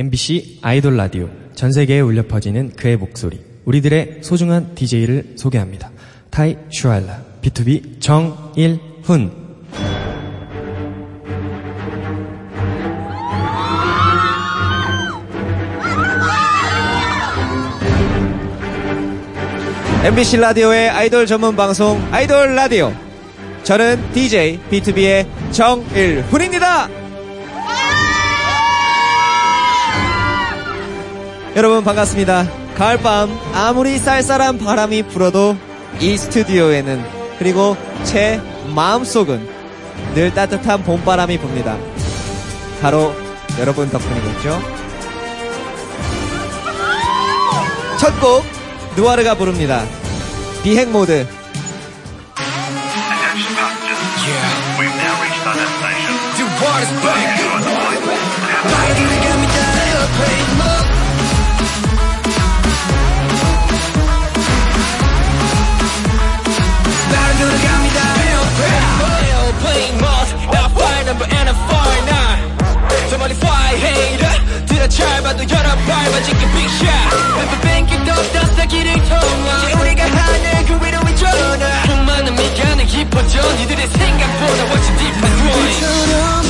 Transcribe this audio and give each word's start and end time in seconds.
MBC 0.00 0.60
아이돌 0.62 0.96
라디오 0.96 1.28
전 1.54 1.72
세계에 1.72 2.00
울려 2.00 2.26
퍼지는 2.26 2.72
그의 2.74 2.96
목소리 2.96 3.38
우리들의 3.66 4.20
소중한 4.22 4.74
DJ를 4.74 5.34
소개합니다. 5.36 5.90
타이 6.30 6.56
슈알라 6.70 7.22
B2B 7.42 8.00
정일훈 8.00 9.30
MBC 20.02 20.38
라디오의 20.38 20.88
아이돌 20.88 21.26
전문 21.26 21.54
방송 21.54 22.02
아이돌 22.10 22.54
라디오. 22.54 22.90
저는 23.64 24.12
DJ 24.14 24.60
B2B의 24.70 25.26
정일훈입니다. 25.52 27.09
여러분 31.56 31.82
반갑습니다. 31.82 32.46
가을밤 32.76 33.36
아무리 33.54 33.98
쌀쌀한 33.98 34.58
바람이 34.58 35.02
불어도 35.04 35.56
이 36.00 36.16
스튜디오에는 36.16 37.04
그리고 37.38 37.76
제 38.04 38.40
마음속은 38.74 39.48
늘 40.14 40.32
따뜻한 40.32 40.82
봄바람이 40.84 41.38
붑니다. 41.38 41.76
바로 42.80 43.12
여러분 43.58 43.90
덕분이겠죠? 43.90 44.60
첫 47.98 48.18
곡 48.20 48.44
누아르가 48.96 49.34
부릅니다. 49.34 49.84
비행 50.62 50.90
모드. 50.92 51.26
Airplane 56.62 57.29
number 71.20 71.36
and 71.36 71.48
a 71.48 71.54
fly 71.68 71.94
nine. 72.08 72.42
Somebody 73.08 73.34
fly 73.34 73.76
hater, 73.76 74.66
들어 74.66 74.88
잘 74.88 75.22
봐도 75.22 75.42
열어 75.42 75.68
밟아지게 75.86 76.40
big 76.52 76.68
shot. 76.78 77.40
Up, 78.10 78.32
that's 78.32 78.56
the 78.56 78.66
길을 78.66 78.94
통하. 79.04 79.64
이제 79.64 79.72
우리가 79.74 80.04
하늘 80.04 80.66
그 80.66 80.74
위로 80.84 80.98
위전하. 81.06 81.84
수많은 81.86 82.34
미간에 82.34 82.84
깊어져 82.86 83.40
니들의 83.56 83.86
생각보다 83.88 84.64
훨씬 84.70 84.96
deep한 84.96 85.36
drawing. 85.36 86.49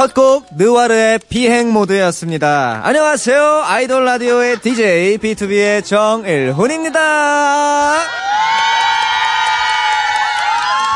첫 0.00 0.14
곡 0.14 0.46
느와르의 0.56 1.18
비행 1.28 1.74
모드였습니다. 1.74 2.80
안녕하세요. 2.84 3.64
아이돌 3.66 4.06
라디오의 4.06 4.60
DJ 4.60 5.18
B2B의 5.18 5.84
정일훈입니다. 5.84 7.98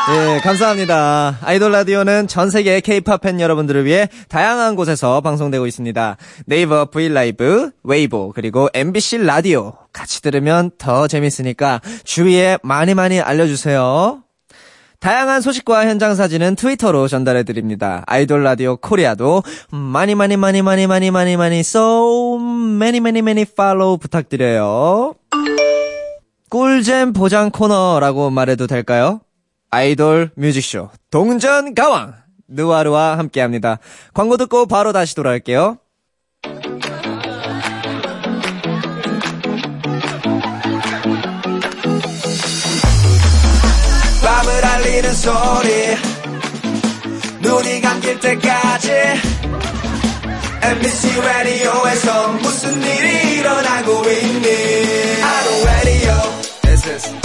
예, 0.09 0.39
감사합니다. 0.39 1.37
아이돌 1.43 1.71
라디오는 1.71 2.27
전 2.27 2.49
세계 2.49 2.81
K-팝 2.81 3.21
팬 3.21 3.39
여러분들을 3.39 3.85
위해 3.85 4.09
다양한 4.27 4.75
곳에서 4.75 5.21
방송되고 5.21 5.67
있습니다. 5.67 6.17
네이버 6.47 6.85
브이라이브, 6.85 7.69
웨이보, 7.83 8.31
그리고 8.33 8.69
MBC 8.73 9.19
라디오 9.19 9.73
같이 9.93 10.23
들으면 10.23 10.71
더 10.79 11.07
재밌으니까 11.07 11.79
주위에 12.05 12.57
많이 12.63 12.95
많이 12.95 13.21
알려 13.21 13.45
주세요. 13.45 14.24
다양한 14.99 15.41
소식과 15.41 15.87
현장 15.87 16.15
사진은 16.15 16.55
트위터로 16.55 17.07
전달해 17.07 17.43
드립니다. 17.43 18.03
아이돌 18.07 18.43
라디오 18.43 18.77
코리아도 18.77 19.43
많이 19.71 20.15
많이 20.15 20.37
많이 20.37 20.61
많이 20.61 20.87
많이 20.87 21.11
많이 21.11 21.37
많이 21.37 21.59
so 21.59 22.37
many 22.39 22.97
many 22.97 23.19
many 23.19 23.45
follow 23.49 23.97
부탁드려요. 23.97 25.15
꿀잼 26.49 27.13
보장 27.13 27.51
코너라고 27.51 28.29
말해도 28.29 28.67
될까요? 28.67 29.21
아이돌 29.71 30.31
뮤직쇼 30.35 30.89
동전 31.11 31.75
가왕 31.75 32.13
느와르와 32.47 33.17
함께합니다. 33.17 33.79
광고 34.13 34.37
듣고 34.37 34.65
바로 34.65 34.93
다시 34.93 35.15
돌아올게요. 35.15 35.77
소리. 45.25 45.97
눈이 47.41 47.81
감길 47.81 48.19
때까지 48.19 48.91
MBC 50.61 51.19
라디오에서 51.19 52.27
무슨 52.33 52.79
일이 52.83 53.39
일어나고 53.39 54.03
있니? 54.07 55.21
라디오 55.65 56.13
This 56.61 56.87
is 56.89 57.03
This 57.05 57.15
is 57.15 57.24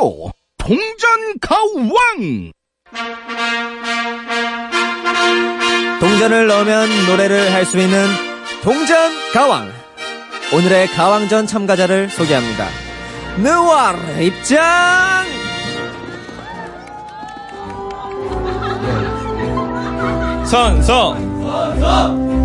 뮤직쇼 0.00 0.32
동전 0.56 1.38
가왕 1.40 2.52
동전을 6.00 6.46
넣으면 6.46 6.88
노래를 7.06 7.52
할 7.52 7.64
수 7.66 7.78
있는 7.78 8.06
동전 8.62 8.96
가왕. 9.32 9.70
오늘의 10.54 10.88
가왕전 10.88 11.46
참가자를 11.46 12.08
소개합니다. 12.08 12.66
느와르 13.38 14.22
입장! 14.22 14.58
선서 20.44 21.16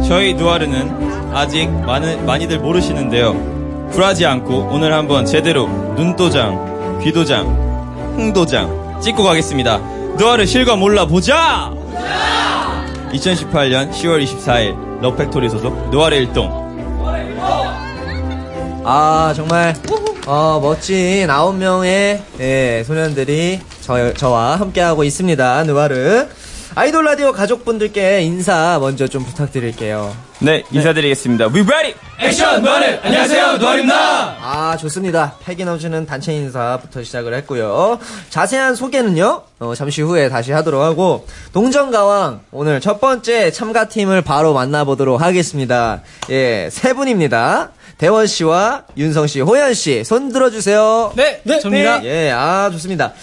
저희 0.08 0.34
누아르는 0.36 1.34
아직 1.34 1.68
많은, 1.70 2.26
많이들 2.26 2.60
모르시는데요 2.60 3.90
굴하지 3.92 4.26
않고 4.28 4.70
오늘 4.72 4.94
한번 4.94 5.26
제대로 5.26 5.68
눈도장, 5.68 6.75
귀도장, 7.04 8.14
흥도장 8.18 9.00
찍고 9.02 9.24
가겠습니다 9.24 9.78
누아르 10.18 10.46
실과 10.46 10.76
몰라 10.76 11.06
보자 11.06 11.74
2018년 13.12 13.92
10월 13.92 14.24
24일 14.24 15.02
럭팩토리 15.02 15.50
소속 15.50 15.90
누아르 15.90 16.16
일동 16.16 16.66
아, 18.88 19.34
정말, 19.36 19.74
어, 20.28 20.60
멋진 20.62 21.28
아홉 21.28 21.56
명의, 21.56 22.22
예, 22.40 22.84
소년들이 22.86 23.60
저, 23.82 24.14
저와 24.14 24.58
함께하고 24.58 25.04
있습니다. 25.04 25.64
느와르. 25.64 26.28
아이돌 26.78 27.06
라디오 27.06 27.32
가족분들께 27.32 28.22
인사 28.24 28.78
먼저 28.82 29.08
좀 29.08 29.24
부탁드릴게요. 29.24 30.14
네 30.40 30.62
인사드리겠습니다 30.72 31.46
We 31.48 31.62
ready! 31.62 31.96
action 32.20 32.62
누아르! 32.62 33.00
안녕하세요 33.02 33.58
누아르입니다 33.60 34.36
아, 34.42 34.76
좋습니다. 34.82 35.36
패기 35.42 35.64
넘치는 35.64 36.06
단체 36.06 36.34
인사부터 36.34 37.02
시작을 37.04 37.34
했고요. 37.36 37.98
자세한 38.30 38.76
소개는요, 38.76 39.44
어, 39.60 39.74
잠시 39.76 40.02
후에 40.02 40.28
다시 40.28 40.52
하도록 40.52 40.82
하고, 40.84 41.26
동전가왕, 41.54 42.42
오늘 42.52 42.82
첫 42.82 43.00
번째 43.00 43.52
참가팀을 43.52 44.22
바로 44.22 44.54
만나보도록 44.54 45.22
하겠습니다. 45.22 46.02
예, 46.30 46.68
세 46.72 46.94
분입니다. 46.94 47.72
대원 47.98 48.28
씨와 48.28 48.84
윤성 48.98 49.28
씨, 49.28 49.40
호연 49.40 49.74
씨, 49.74 50.04
손 50.04 50.32
들어주세요. 50.32 51.14
네, 51.16 51.40
네, 51.44 51.60
접니다. 51.60 52.04
예, 52.04 52.32
아, 52.32 52.70
좋습니다. 52.72 53.14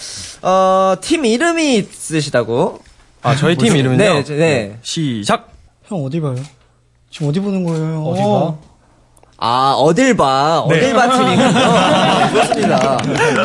어, 0.41 0.95
팀 1.01 1.25
이름이 1.25 1.75
있으시다고? 1.75 2.79
아 3.23 3.35
저희 3.35 3.55
팀 3.55 3.75
이름은요? 3.75 3.97
네, 3.97 4.23
네. 4.23 4.35
네. 4.37 4.77
시작. 4.81 5.49
형 5.85 6.03
어디 6.05 6.19
봐요? 6.19 6.35
지금 7.09 7.29
어디 7.29 7.39
보는 7.39 7.63
거예요? 7.63 8.03
어디 8.03 8.21
봐? 8.21 8.73
아, 9.45 9.73
어딜 9.77 10.15
봐. 10.15 10.59
어딜 10.61 10.93
봐 10.93 11.09
팀이군요. 11.11 11.59
아, 11.59 12.29
좋습니다. 12.31 12.97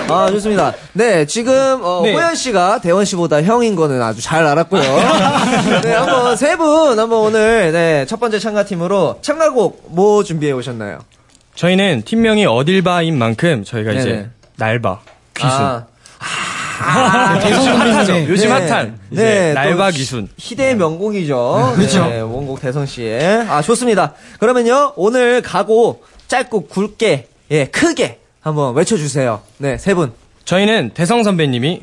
아, 0.08 0.30
좋습니다. 0.30 0.72
네, 0.92 1.24
지금, 1.26 1.80
어, 1.82 2.02
네. 2.04 2.12
호연 2.12 2.36
씨가 2.36 2.80
대원 2.80 3.04
씨보다 3.04 3.42
형인 3.42 3.74
거는 3.74 4.00
아주 4.00 4.22
잘 4.22 4.46
알았고요. 4.46 4.80
네, 5.82 5.92
한번 5.92 6.36
세 6.36 6.56
분, 6.56 6.98
한번 6.98 7.18
오늘, 7.20 7.72
네, 7.72 8.06
첫 8.06 8.20
번째 8.20 8.38
참가팀으로 8.38 9.18
참가곡 9.22 9.86
뭐 9.88 10.22
준비해 10.22 10.52
오셨나요? 10.52 11.00
저희는 11.56 12.02
팀명이 12.04 12.46
어딜 12.46 12.82
바인 12.82 13.18
만큼 13.18 13.64
저희가 13.64 13.90
네네. 13.90 14.00
이제 14.00 14.30
날바 14.56 15.00
귀순. 15.34 15.50
아, 15.50 15.86
아, 16.80 17.38
대성 17.40 17.64
선배님의 17.64 18.28
요즘 18.28 18.48
네. 18.48 18.68
핫한 18.68 18.98
네, 19.10 19.52
날바 19.52 19.90
또 19.90 19.96
귀순. 19.96 20.28
희대의 20.36 20.76
명곡이죠. 20.76 21.72
그렇죠. 21.76 22.06
네, 22.06 22.20
원곡 22.20 22.60
대성 22.60 22.86
씨의. 22.86 23.46
아, 23.48 23.62
좋습니다. 23.62 24.14
그러면요, 24.38 24.92
오늘 24.96 25.42
가고 25.42 26.02
짧고 26.28 26.68
굵게, 26.68 27.28
예, 27.50 27.66
크게 27.66 28.20
한번 28.40 28.74
외쳐주세요. 28.74 29.40
네, 29.58 29.78
세 29.78 29.94
분. 29.94 30.12
저희는 30.44 30.92
대성 30.94 31.22
선배님이 31.22 31.82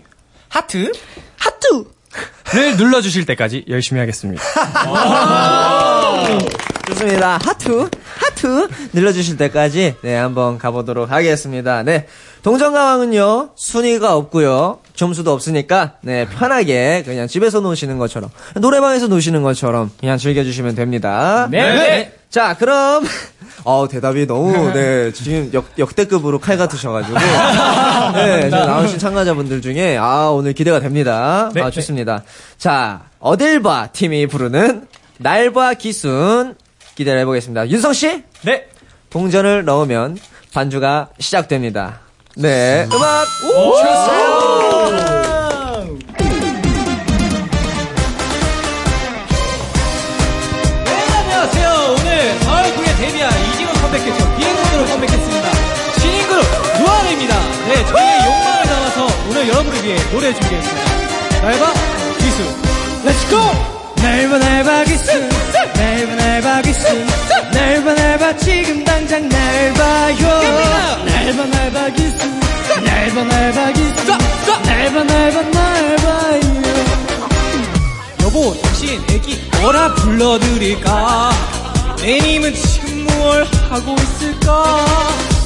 하트 0.49 0.91
하트를 1.37 2.77
눌러주실 2.77 3.25
때까지 3.25 3.65
열심히 3.69 3.99
하겠습니다. 3.99 4.41
좋습니다. 6.87 7.39
하트, 7.43 7.89
하트 8.45 8.67
눌러주실 8.93 9.37
때까지 9.37 9.95
네 10.01 10.15
한번 10.15 10.57
가보도록 10.57 11.11
하겠습니다. 11.11 11.83
네 11.83 12.05
동정가왕은요 12.43 13.49
순위가 13.55 14.15
없고요 14.15 14.79
점수도 14.95 15.33
없으니까 15.33 15.93
네 16.01 16.27
편하게 16.27 17.03
그냥 17.05 17.27
집에서 17.27 17.59
노시는 17.59 17.97
것처럼 17.97 18.29
노래방에서 18.55 19.07
노시는 19.07 19.41
것처럼 19.41 19.91
그냥 19.99 20.17
즐겨주시면 20.17 20.75
됩니다. 20.75 21.47
네. 21.49 22.13
자 22.29 22.55
그럼 22.57 23.03
어 23.63 23.87
대답이 23.89 24.27
너무 24.27 24.71
네 24.73 25.11
지금 25.11 25.49
역 25.53 25.65
역대급으로 25.77 26.39
칼 26.39 26.57
같으셔가지고 26.57 27.17
네 28.13 28.49
나오신 28.49 28.99
참가자분들 28.99 29.61
중에 29.61 29.97
아 29.97 30.29
오늘 30.29 30.53
기대가 30.53 30.79
됩니다. 30.79 31.49
네, 31.53 31.61
아 31.61 31.71
좋습니다. 31.71 32.23
자 32.57 33.05
어딜 33.19 33.61
봐 33.61 33.87
팀이 33.91 34.27
부르는 34.27 34.87
날봐 35.17 35.75
기순 35.75 36.55
기대를 36.95 37.19
해보겠습니다. 37.21 37.69
윤성 37.69 37.93
씨 37.93 38.23
네. 38.43 38.67
동전을 39.09 39.65
넣으면 39.65 40.17
반주가 40.53 41.09
시작됩니다. 41.19 41.99
네 42.35 42.87
음악 42.91 43.25
주세요. 43.77 44.35
네, 52.03 52.35
컴백했죠. 53.95 54.35
비행모드로 54.37 54.85
컴백했습니다. 54.87 55.51
신인 55.99 56.27
그룹 56.27 56.43
누아르입니다. 56.79 57.39
네, 57.67 57.85
저희의 57.85 58.19
욕망을 58.25 58.63
담아서 58.65 59.07
오늘 59.29 59.47
여러분을 59.47 59.83
위해 59.83 59.97
노래 60.11 60.33
준비했습니다. 60.33 61.41
날 61.41 61.57
봐 61.57 61.73
귀순, 62.17 62.43
let's 63.05 63.48
go! 63.48 63.74
날바 64.05 64.37
날바 64.37 64.83
기수, 64.83 65.11
날바 65.73 66.15
날바 66.15 66.61
기수, 66.61 66.85
날 67.53 67.73
봐 67.73 67.93
날 67.95 68.16
봐 68.16 68.37
지금 68.37 68.83
당장 68.83 69.27
날 69.27 69.73
봐요. 69.73 71.01
날 71.05 71.25
봐 71.25 71.45
날 71.45 71.67
봐 71.67 71.89
귀순, 71.89 72.17
날바 72.85 73.23
날바 73.23 73.71
기수, 73.71 74.11
날바 74.63 75.03
날바 75.03 75.41
날 75.41 75.95
봐요. 75.95 76.39
여보 78.21 78.55
당신 78.61 79.03
애기 79.09 79.41
뭐라 79.59 79.95
불러드릴까? 79.95 81.31
애님은 82.03 82.53
지금 82.53 83.07
뭘 83.07 83.43
하고 83.71 83.95
있을까? 83.95 84.85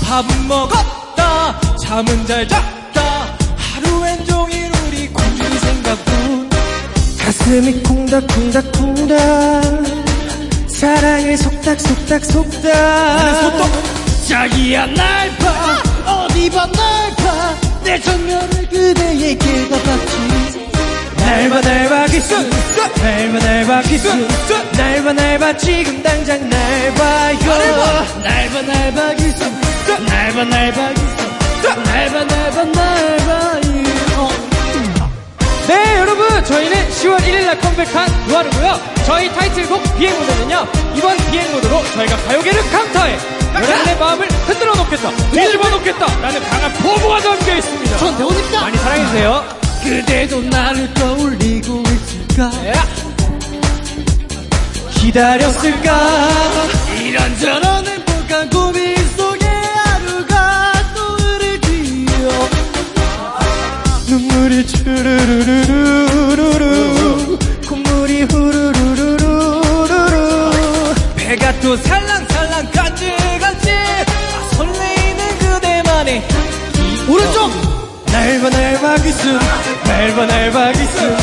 밥은 0.04 0.48
먹었다. 0.50 1.58
잠은 1.86 2.28
잘 2.28 2.46
잤다. 2.46 3.38
하루 3.56 4.06
엔 4.06 4.26
종일 4.26 4.70
우리 4.86 5.08
공주 5.08 5.60
생각뿐 5.60 6.39
가슴이 7.24 7.84
콩닥콩닥콩닥 7.84 9.18
사랑을 10.68 11.38
속닥속닥 11.38 12.26
속닥 12.26 12.62
속닥 12.62 13.70
자기야 14.28 14.86
날봐 14.88 15.84
어디 16.06 16.50
봐 16.50 16.66
날봐 16.66 17.56
내 17.84 18.00
전면을 18.00 18.68
그대에게 18.70 19.70
덮었지 19.70 20.68
날봐 21.18 21.62
날봐 21.62 22.06
기수 22.08 22.36
날봐 23.02 23.40
날봐 23.46 23.82
기수 23.84 24.08
날봐 24.78 25.14
날봐 25.14 25.58
지금 25.58 26.02
당장 26.02 26.50
날 26.50 26.94
봐요 26.96 27.38
날봐 28.24 28.62
날봐 28.62 29.14
기수 29.16 29.44
날봐 30.08 30.44
날봐 30.46 30.90
기수 30.94 31.70
날봐 31.84 32.24
날봐 32.24 32.64
날 32.64 33.18
봐요 33.18 33.49
네 35.70 36.00
여러분 36.00 36.44
저희는 36.46 36.90
10월 36.90 37.20
1일날 37.20 37.62
컴백한 37.62 38.28
누아르고요. 38.28 38.80
저희 39.06 39.30
타이틀곡 39.36 40.00
비행모드는요 40.00 40.68
이번 40.96 41.16
비행모드로 41.30 41.84
저희가 41.94 42.18
가요계를 42.18 42.72
강타해 42.72 43.16
여러분의 43.54 44.00
마음을 44.00 44.28
흔들어 44.48 44.74
놓겠다 44.74 45.12
뒤집어 45.32 45.70
놓겠다 45.70 46.08
라는 46.22 46.42
강한 46.50 46.74
포부가 46.74 47.20
담겨 47.20 47.56
있습니다. 47.56 47.98
전 48.00 48.18
배우니까. 48.18 48.62
많이 48.62 48.78
사랑해주세요. 48.80 49.60
그대도 49.84 50.42
나를 50.42 50.92
떠올리고 50.96 51.84
있을까? 51.84 52.52
기다렸을까? 54.96 56.28
이런저런 57.00 57.86
행복한 57.86 58.50
고민 58.50 58.99
눈물이 64.50 64.66
추르르르르르. 64.66 66.18
콧물이 67.70 68.24
후루루루루루루. 68.24 69.16
배가 71.16 71.54
또 71.60 71.78
살랑살랑 71.78 72.72
간질간질. 72.72 73.72
아, 73.72 74.50
설레이는 74.56 75.38
그대만의 75.38 76.28
오른쪽! 77.08 77.52
날봐 78.12 78.50
날봐 78.50 78.96
기순 79.04 79.40
날봐 79.86 80.26
날봐 80.26 80.72
기순 80.72 81.16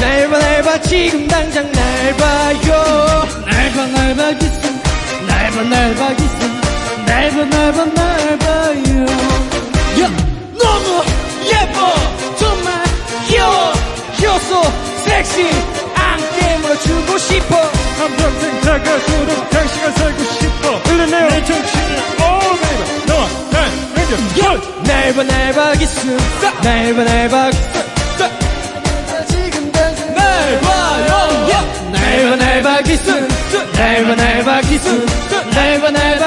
날봐 0.00 0.38
날봐 0.38 0.80
지금 0.82 1.28
당장 1.28 1.70
날 1.70 2.16
봐요. 2.16 3.28
날봐 3.46 3.86
날봐 3.86 4.32
기순 4.38 4.82
날봐 5.28 5.62
날봐 5.62 6.14
기순 6.16 6.60
날봐 7.06 7.44
날봐 7.44 7.84
날 7.94 8.38
봐요. 8.38 9.06
야 10.02 10.10
너무 10.58 11.04
귀여웠어 14.32 14.62
섹시 15.04 15.46
안게 15.94 16.56
물어주고 16.58 17.18
싶어. 17.18 17.56
한 17.56 18.16
평생 18.16 18.60
다가도록 18.62 19.50
당신과 19.50 19.90
살고 19.92 20.24
싶어. 20.24 20.76
흘러내요. 20.84 21.28
내 21.28 21.44
정신을 21.44 22.02
Oh 22.20 22.60
baby 22.60 23.06
너와 23.06 23.28
날 23.50 23.70
왠지 23.96 24.42
날봐 24.84 25.22
날봐 25.22 25.72
기스 25.74 26.06
날봐 26.62 27.04
날봐 27.04 27.50
지금 29.28 29.72
당장 29.72 30.14
날 30.14 30.60
봐요. 30.60 31.12
날봐 31.92 32.36
날봐 32.36 32.80
기스 32.82 33.10
날봐 33.76 34.14
날봐 34.14 34.60
기스 34.62 35.06
날봐 35.54 35.90
날봐 35.90 36.21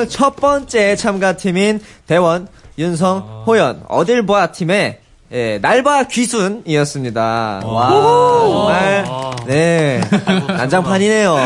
동전가왕 0.00 0.08
첫 0.08 0.36
번째 0.36 0.96
참가팀인 0.96 1.80
대원, 2.06 2.48
윤성, 2.78 3.44
호연, 3.46 3.84
어딜 3.88 4.24
보아 4.24 4.52
팀의 4.52 5.00
예, 5.32 5.58
날바 5.62 6.04
귀순이었습니다. 6.04 7.60
와, 7.64 7.88
정말, 7.88 9.04
네, 9.46 10.00
난장판이네요. 10.48 11.36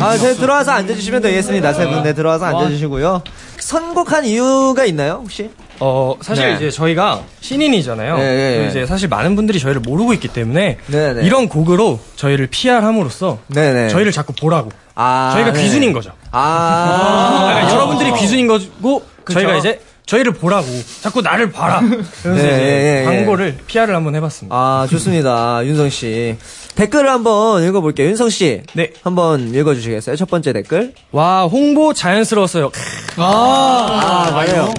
아, 0.00 0.16
제 0.18 0.34
들어와서 0.34 0.72
앉아주시면 0.72 1.22
되겠습니다. 1.22 1.72
세 1.72 1.86
분, 1.86 2.02
네, 2.02 2.14
들어와서 2.14 2.46
앉아주시고요. 2.46 3.22
선곡한 3.60 4.24
이유가 4.24 4.84
있나요, 4.86 5.20
혹시? 5.22 5.50
어, 5.78 6.16
사실 6.20 6.48
네. 6.48 6.54
이제 6.56 6.70
저희가 6.70 7.22
신인이잖아요. 7.40 8.16
네, 8.16 8.22
네, 8.22 8.58
네. 8.58 8.68
이제 8.68 8.86
사실 8.86 9.08
많은 9.08 9.36
분들이 9.36 9.60
저희를 9.60 9.80
모르고 9.82 10.12
있기 10.14 10.26
때문에 10.28 10.78
네, 10.86 11.12
네. 11.12 11.22
이런 11.22 11.48
곡으로 11.48 12.00
저희를 12.16 12.48
PR함으로써 12.48 13.38
네네. 13.48 13.90
저희를 13.90 14.10
자꾸 14.10 14.32
보라고. 14.32 14.70
아, 14.96 15.30
저희가 15.34 15.52
네. 15.52 15.62
귀순인 15.62 15.92
거죠. 15.92 16.10
아, 16.32 17.50
그러니까 17.52 17.72
여러분들이 17.74 18.12
귀순인 18.14 18.46
거고 18.48 19.04
저희가 19.30 19.56
이제 19.56 19.80
저희를 20.06 20.32
보라고 20.32 20.66
자꾸 21.02 21.20
나를 21.20 21.50
봐라. 21.50 21.80
그래서 21.80 22.42
네, 22.42 22.48
이제 22.48 22.48
예, 22.48 23.00
예. 23.00 23.04
광고를 23.04 23.58
PR을 23.66 23.94
한번 23.94 24.14
해봤습니다. 24.14 24.54
아, 24.56 24.86
좋습니다. 24.88 25.64
윤성 25.66 25.90
씨. 25.90 26.36
댓글을 26.76 27.10
한번 27.10 27.64
읽어볼게요. 27.64 28.08
윤성 28.08 28.30
씨. 28.30 28.62
네. 28.74 28.92
한번 29.02 29.52
읽어주시겠어요? 29.52 30.14
첫 30.16 30.30
번째 30.30 30.52
댓글. 30.52 30.94
와 31.10 31.44
홍보 31.44 31.92
자연스러웠어요. 31.92 32.70
아, 33.16 34.28
맞아요. 34.32 34.72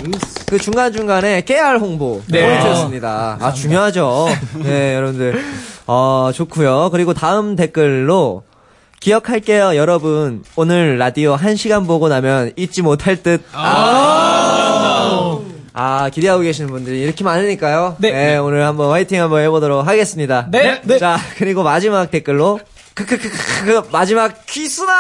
그 0.48 0.58
중간 0.58 0.94
중간에 0.94 1.42
깨알 1.42 1.78
홍보. 1.78 2.22
네. 2.28 2.48
포인트였습니다. 2.48 3.38
아, 3.42 3.52
중요하죠. 3.52 4.28
네, 4.64 4.96
여러분들. 4.96 5.44
어, 5.88 6.32
좋고요 6.34 6.90
그리고 6.92 7.14
다음 7.14 7.56
댓글로 7.56 8.44
기억할게요, 9.00 9.76
여러분. 9.76 10.44
오늘 10.56 10.98
라디오 10.98 11.38
1시간 11.38 11.86
보고 11.88 12.10
나면 12.10 12.52
잊지 12.56 12.82
못할 12.82 13.22
듯. 13.22 13.44
아, 15.80 16.10
기대하고 16.12 16.42
계시는 16.42 16.72
분들이 16.72 17.02
이렇게 17.02 17.24
많으니까요. 17.24 17.98
네. 18.00 18.38
오늘 18.38 18.66
한번 18.66 18.90
화이팅 18.90 19.22
한번 19.22 19.44
해보도록 19.44 19.88
하겠습니다. 19.88 20.48
네. 20.50 20.82
네. 20.84 20.98
자, 20.98 21.20
그리고 21.38 21.62
마지막 21.62 22.10
댓글로 22.10 22.60
그 22.96 23.84
마지막 23.92 24.44
퀴스나 24.48 24.92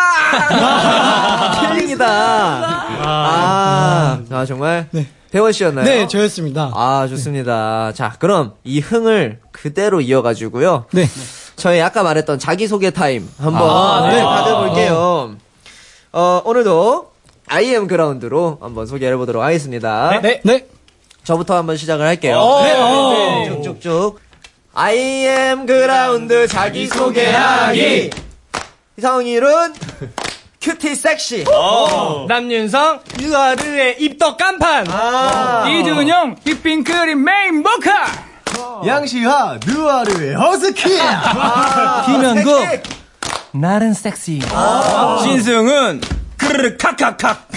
킬링이다. 1.74 2.06
아, 2.08 4.22
아 4.30 4.46
정말 4.46 4.88
대원 5.32 5.52
씨였나요? 5.52 5.84
네, 5.84 6.08
저였습니다. 6.08 6.72
아, 6.76 7.08
좋습니다. 7.10 7.92
자, 7.94 8.14
그럼 8.20 8.54
이 8.64 8.80
흥을 8.80 9.40
그대로 9.52 10.00
이어가지고요. 10.00 10.86
네. 10.92 11.08
저희 11.58 11.82
아까 11.82 12.04
말했던 12.04 12.38
자기소개 12.40 12.92
타임 12.92 13.28
한번 13.40 13.70
아, 13.70 14.08
네, 14.10 14.18
네. 14.18 14.24
가져볼게요. 14.24 15.36
어, 16.14 16.42
오늘도 16.46 17.12
I 17.48 17.61
am 17.61 17.88
ground로 17.88 18.60
한번 18.62 18.86
소개를 18.86 19.16
해보도록 19.16 19.42
하겠습니다. 19.44 20.20
네. 20.22 20.42
네. 20.44 20.68
저부터 21.24 21.58
한번 21.58 21.76
시작을 21.76 22.06
할게요. 22.06 22.38
어, 22.38 22.64
네, 22.64 22.74
어. 22.78 23.62
쭉쭉쭉. 23.64 24.20
I 24.76 25.06
am 25.06 25.66
ground 25.66 26.48
자기소개하기. 26.48 28.12
이상일은 28.98 29.74
cutie 30.62 30.96
sexy. 30.96 31.44
남윤성, 32.28 33.00
누아르의 33.20 33.96
입덕 34.00 34.38
간판. 34.38 34.88
아. 34.92 35.68
이준용, 35.68 36.36
휘핑크림 36.44 37.24
메인 37.24 37.64
보컬. 37.64 37.94
양시하 38.86 39.58
느와르의 39.66 40.36
허스키. 40.36 40.84
김현국, 42.06 42.84
나른 43.52 43.94
섹시. 43.94 44.42
신승은 45.24 46.02
크르르 46.38 46.78
칵칵칵. 46.78 47.48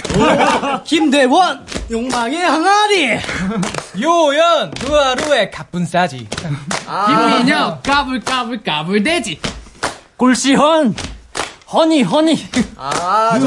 김대원, 0.83 1.65
욕망의 1.89 2.39
항아리. 2.39 3.19
요연, 4.01 4.71
유아르의 4.83 5.51
가쁜 5.51 5.85
싸지. 5.85 6.27
김민혁. 7.07 7.83
까불까불 7.83 8.63
까불돼지. 8.63 9.39
골시헌, 10.17 10.95
허니 11.71 12.03
허니. 12.03 12.47
아, 12.77 13.39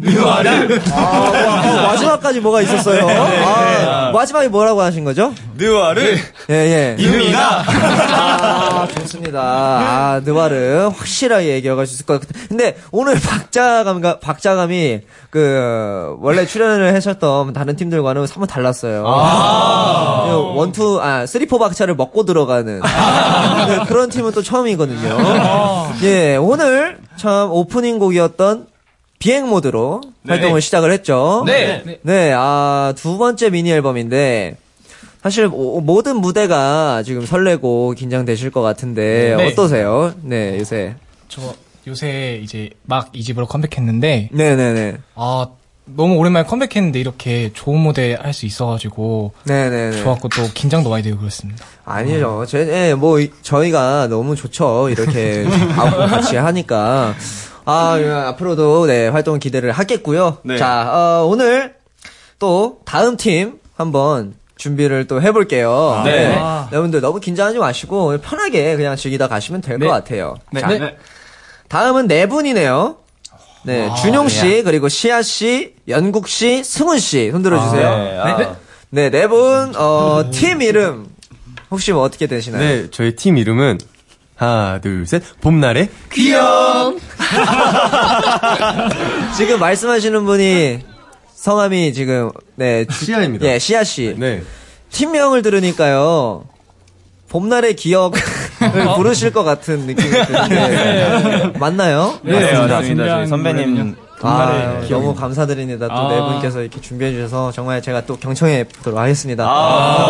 느와르 0.00 0.78
어, 0.92 1.82
마지막까지 1.88 2.40
뭐가 2.40 2.62
있었어요? 2.62 3.06
아, 3.08 4.10
마지막에 4.12 4.48
뭐라고 4.48 4.80
하신 4.80 5.04
거죠? 5.04 5.32
느와르. 5.56 6.16
예, 6.48 6.54
예. 6.54 6.96
유미가. 6.98 7.62
아, 7.66 8.88
좋습니다. 8.98 9.40
아, 9.42 10.20
느와르. 10.24 10.90
확실하게 10.96 11.60
기억할 11.60 11.86
수 11.86 11.94
있을 11.94 12.06
것 12.06 12.20
같아요. 12.20 12.46
근데 12.48 12.76
오늘 12.90 13.20
박자감과, 13.20 14.20
박자감이, 14.20 15.00
그, 15.28 16.16
원래 16.20 16.46
출연을 16.46 16.94
하셨던 16.94 17.52
다른 17.52 17.76
팀들과는 17.76 18.22
한번 18.22 18.46
달랐어요. 18.46 19.02
그 19.04 20.58
원투, 20.58 21.00
아, 21.02 21.26
쓰리포 21.26 21.58
박자를 21.58 21.94
먹고 21.94 22.24
들어가는. 22.24 22.80
네, 22.80 23.78
그런 23.86 24.08
팀은 24.08 24.32
또 24.32 24.42
처음이거든요. 24.42 25.18
예, 26.04 26.36
오늘 26.36 26.98
참 27.16 27.50
오프닝 27.50 27.98
곡이었던 27.98 28.69
비행 29.20 29.48
모드로 29.48 30.00
활동을 30.26 30.60
시작을 30.62 30.90
했죠. 30.92 31.44
네. 31.46 31.98
네, 32.02 32.32
아, 32.34 32.94
두 32.96 33.18
번째 33.18 33.50
미니 33.50 33.70
앨범인데, 33.70 34.56
사실 35.22 35.46
모- 35.46 35.80
모든 35.82 36.16
무대가 36.16 37.02
지금 37.04 37.26
설레고 37.26 37.92
긴장되실 37.98 38.50
것 38.50 38.62
같은데, 38.62 39.34
네. 39.36 39.46
어떠세요? 39.46 40.14
네, 40.22 40.58
요새. 40.58 40.94
저 41.28 41.42
요새 41.86 42.40
이제 42.42 42.70
막 42.84 43.10
이 43.12 43.22
집으로 43.22 43.46
컴백했는데 43.46 44.30
네 44.32 44.56
네 44.56 44.72
네. 44.72 44.96
아 45.14 45.46
너무 45.86 46.16
오랜만에 46.16 46.44
컴백했는데 46.46 46.98
이렇게 47.00 47.52
좋은 47.54 47.78
무대 47.78 48.14
할 48.20 48.32
수 48.32 48.46
있어가지고 48.46 49.32
네네네. 49.44 50.02
좋았고 50.02 50.28
또 50.28 50.42
긴장도 50.54 50.88
많이 50.90 51.02
되고 51.02 51.18
그렇습니다. 51.18 51.64
아니죠. 51.84 52.44
제, 52.48 52.88
예, 52.90 52.94
뭐, 52.94 53.18
이- 53.20 53.30
저희가 53.42 54.08
너무 54.08 54.34
좋죠. 54.36 54.88
이렇게 54.90 55.44
하고 55.76 55.96
같이 56.06 56.36
하니까. 56.36 57.14
아, 57.70 57.98
예, 58.00 58.08
앞으로도 58.10 58.86
네, 58.86 59.08
활동 59.08 59.38
기대를 59.38 59.72
하겠고요. 59.72 60.38
네. 60.42 60.56
자, 60.56 60.90
어, 60.92 61.26
오늘 61.26 61.74
또 62.38 62.80
다음 62.84 63.16
팀 63.16 63.58
한번 63.76 64.34
준비를 64.56 65.06
또 65.06 65.22
해볼게요. 65.22 66.02
네. 66.04 66.34
여러분들 66.72 67.00
너무 67.00 67.20
긴장하지 67.20 67.58
마시고 67.58 68.18
편하게 68.18 68.76
그냥 68.76 68.96
즐기다 68.96 69.28
가시면 69.28 69.60
될 69.62 69.78
것 69.78 69.88
같아요. 69.88 70.36
자, 70.58 70.66
네. 70.68 70.96
다음은 71.68 72.08
네 72.08 72.26
분이네요. 72.26 72.96
네, 73.62 73.88
아, 73.90 73.94
준용 73.94 74.28
씨, 74.28 74.62
그리고 74.62 74.88
시아 74.88 75.20
씨, 75.22 75.74
연국 75.88 76.28
씨, 76.28 76.64
승훈 76.64 76.98
씨, 76.98 77.30
손 77.30 77.42
들어 77.42 77.60
주세요. 77.62 77.88
아, 77.88 78.36
네. 78.36 78.44
아. 78.44 78.56
네, 78.88 79.10
네 79.10 79.26
분, 79.28 79.74
어, 79.76 80.30
팀 80.32 80.62
이름, 80.62 81.06
혹시 81.70 81.92
뭐 81.92 82.02
어떻게 82.02 82.26
되시나요? 82.26 82.60
네, 82.62 82.86
저희 82.90 83.14
팀 83.14 83.36
이름은 83.36 83.78
하나, 84.34 84.80
둘, 84.80 85.06
셋. 85.06 85.22
봄날의 85.42 85.90
귀염! 86.10 86.98
지금 89.36 89.58
말씀하시는 89.60 90.24
분이 90.24 90.80
성함이 91.34 91.92
지금, 91.94 92.30
네. 92.56 92.84
시아입니다. 92.90 93.46
예, 93.46 93.58
시아 93.58 93.84
씨. 93.84 94.14
네. 94.18 94.42
팀명을 94.90 95.42
들으니까요. 95.42 96.44
봄날의 97.28 97.76
기억을 97.76 98.20
부르실 98.96 99.32
것 99.32 99.44
같은 99.44 99.86
느낌이 99.86 100.10
드는데. 100.10 101.58
맞나요? 101.58 102.18
네, 102.22 102.52
맞습니다. 102.66 103.08
저희 103.08 103.26
선배님. 103.26 103.96
아, 104.22 104.82
너무 104.90 105.14
감사드립니다. 105.14 105.88
또네 105.88 106.20
분께서 106.20 106.60
이렇게 106.60 106.80
준비해 106.80 107.12
주셔서 107.12 107.52
정말 107.52 107.80
제가 107.80 108.04
또 108.04 108.16
경청해 108.16 108.64
보도록 108.64 108.98
하겠습니다. 108.98 109.44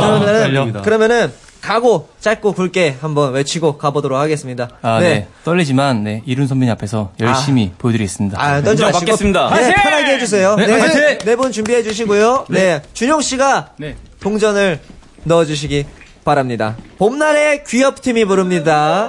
그러면은, 0.01 0.41
달립니다. 0.41 0.83
그러면은 0.83 1.33
가고 1.61 2.09
짧고 2.21 2.53
굵게 2.53 2.97
한번 3.01 3.33
외치고 3.33 3.77
가보도록 3.79 4.19
하겠습니다. 4.19 4.69
아, 4.83 4.99
네. 5.01 5.29
떨리지만, 5.45 6.05
네. 6.05 6.23
이룬 6.27 6.47
선배님 6.47 6.73
앞에서 6.73 7.13
열심히 7.21 7.71
보여드리겠습니다. 7.79 8.43
아, 8.43 8.63
떨지 8.63 8.83
마시고. 8.83 8.99
받겠습니다. 9.01 9.51
네, 9.55 9.75
편하게 9.75 10.15
해주세요. 10.15 10.57
네, 10.57 10.67
네, 10.67 10.73
화이팅! 10.81 11.19
네분 11.25 11.53
준비해 11.53 11.83
주시고요. 11.83 12.47
네, 12.49 12.83
준용 12.95 13.21
씨가 13.21 13.75
동전을 14.21 14.81
넣어주시기 15.25 15.85
바랍니다. 16.25 16.77
봄날의 16.99 17.65
귀엽 17.65 18.01
팀이 18.01 18.25
부릅니다. 18.25 19.07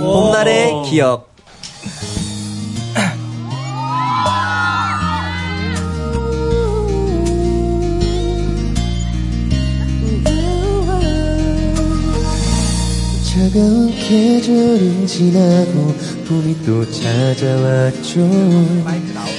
봄날의 0.00 0.82
기억. 0.90 1.28
차가운 13.38 13.94
계절은 13.94 15.06
지나고 15.06 15.94
봄이 16.26 16.56
또 16.66 16.84
찾아왔죠. 16.90 18.28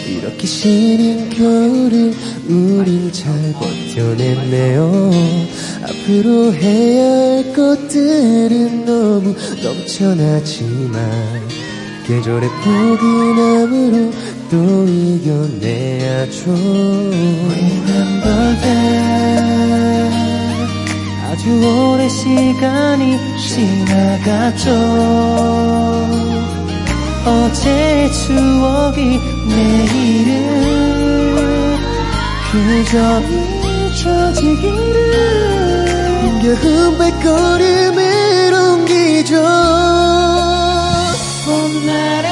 이렇게 0.08 0.48
싫은 0.48 1.30
겨울을 1.30 2.14
우린 2.48 3.12
잘 3.12 3.34
버텨냈네요. 3.52 5.12
앞으로 5.84 6.54
해야 6.54 7.12
할 7.12 7.54
것들은 7.54 8.86
너무 8.86 9.36
넘쳐나지만 9.62 11.42
계절의 12.08 12.50
포근함으로 12.64 14.14
또 14.50 14.88
이겨내야죠. 14.88 16.52
Remember 17.52 18.56
that 18.62 20.29
아주 21.32 21.48
오랜 21.62 22.10
시간이 22.10 23.20
지나갔죠. 23.38 24.72
어제의 27.24 28.12
추억이 28.12 29.20
내일은 29.48 30.40
그저 32.52 33.22
잊혀지기를 33.92 35.08
힘겨운 36.24 36.98
발걸음을 36.98 38.54
옮기죠. 38.54 39.36
봄날의 41.46 42.29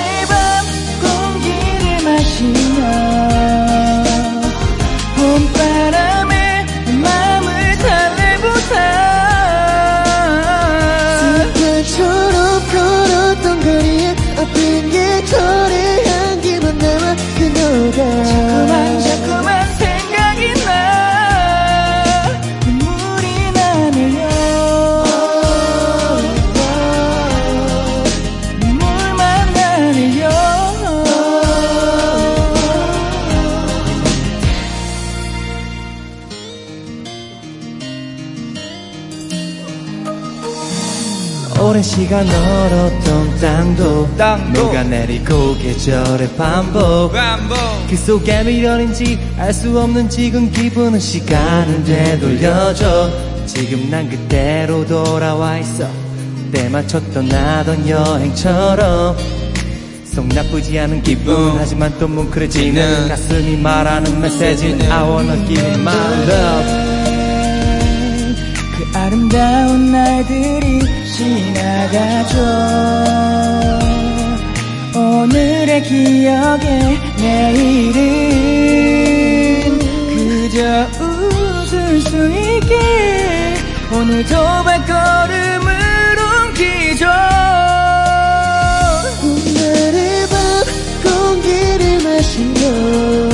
오랜 41.78 41.84
시간 41.84 42.28
얼었던 42.28 43.38
땅도, 43.40 44.10
녹아내리고 44.52 45.56
계절의 45.60 46.30
반복. 46.36 47.14
그 47.88 47.96
속에 47.96 48.44
미련인지 48.44 49.20
알 49.38 49.54
수 49.54 49.80
없는 49.80 50.10
지금 50.10 50.50
기분은 50.50 51.00
시간을 51.00 51.84
되돌려줘. 51.84 53.12
지금 53.46 53.92
난 53.92 54.10
그때로 54.10 54.88
돌아와 54.88 55.60
있어. 55.60 55.88
때 56.52 56.68
맞춰 56.68 57.00
떠나던 57.14 57.88
여행처럼. 57.88 59.16
속 60.04 60.26
나쁘지 60.30 60.80
않은 60.80 61.04
기분. 61.04 61.58
하지만 61.60 61.94
또 62.00 62.08
뭉클해지는 62.08 63.08
가슴이 63.08 63.56
말하는 63.58 64.20
메시지는 64.20 64.92
I 64.92 65.04
wanna 65.04 65.48
give 65.48 65.82
my 65.82 66.24
love 66.28 66.87
그 68.92 68.98
아름다운 68.98 69.92
날들이 69.92 70.80
지나가죠. 71.06 72.38
오늘의 74.96 75.84
기억에 75.84 76.98
내일은 77.18 78.00
그저 80.10 80.88
웃을 81.04 82.02
수 82.02 82.30
있게 82.30 83.56
오늘도 83.92 84.64
발걸음을 84.64 85.72
옮기죠. 86.48 87.06
봄날의 89.22 90.28
밤 90.30 90.64
공기를 91.04 92.04
마시며 92.04 93.27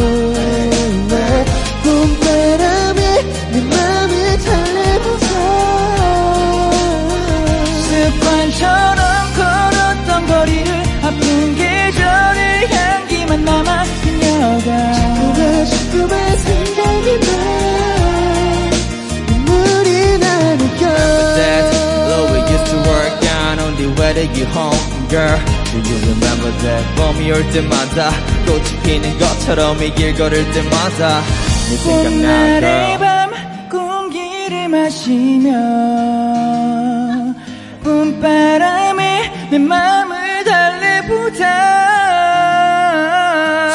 Girl, 25.14 25.38
do 25.70 25.78
you 25.78 25.98
remember 26.10 26.52
that 26.64 26.84
봄이 26.96 27.32
올 27.32 27.48
때마다 27.52 28.10
꽃이 28.48 28.82
피는 28.84 29.20
것처럼 29.20 29.78
이 29.84 29.94
길 29.94 30.16
걸을 30.16 30.44
때마다 30.54 31.22
네 31.70 31.76
생각나 31.78 32.10
봄날의 32.10 32.98
girl 32.98 32.98
밤 32.98 33.32
공기를 33.70 34.70
마시며 34.70 35.52
봄바람에 37.84 39.50
내 39.52 39.60
맘을 39.60 40.44
달래보자. 40.46 41.44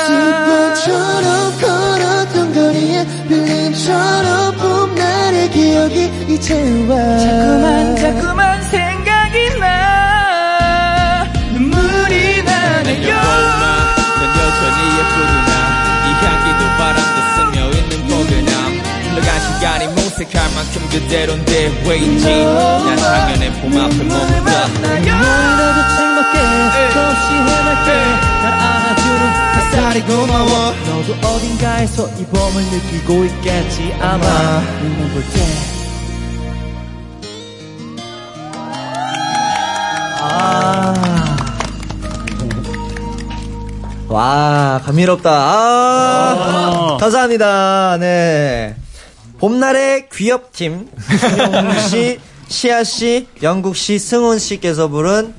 습관처럼 0.07 1.59
걸었던 1.61 2.54
거리에 2.54 3.07
빌림처럼 3.28 4.57
봄날의 4.57 5.50
기억이 5.50 6.11
이제 6.30 6.54
와 6.88 6.97
색할 20.19 20.53
만큼 20.53 20.83
그대로인데 20.91 21.85
왜인지. 21.87 22.25
난 22.45 22.97
작년에 22.97 23.53
봄 23.61 23.71
앞에 23.73 23.95
머물다. 24.03 24.67
너라도 24.67 25.79
챙겁게 25.97 26.39
없이 26.99 27.33
해맑게. 27.35 27.89
날 28.43 28.53
안아주는 28.53 29.23
햇살이 29.55 30.01
고마워. 30.03 30.75
너도 30.87 31.29
어딘가에서 31.29 32.09
이 32.19 32.25
봄을 32.25 32.63
느끼고 32.65 33.25
있겠지 33.27 33.95
아마. 34.01 34.61
눈을 34.83 35.09
볼때. 35.11 35.39
아. 40.21 40.95
와, 44.09 44.81
감미롭다. 44.85 45.31
아, 45.31 46.97
감사합니다. 46.99 47.99
네. 48.00 48.75
봄날의 49.39 50.09
귀엽팀, 50.13 50.89
승용 50.99 51.79
씨, 51.79 52.19
시아 52.49 52.83
씨, 52.85 53.29
영국 53.43 53.77
씨, 53.77 53.99
승훈 53.99 54.39
씨께서 54.39 54.89
부른 54.89 55.33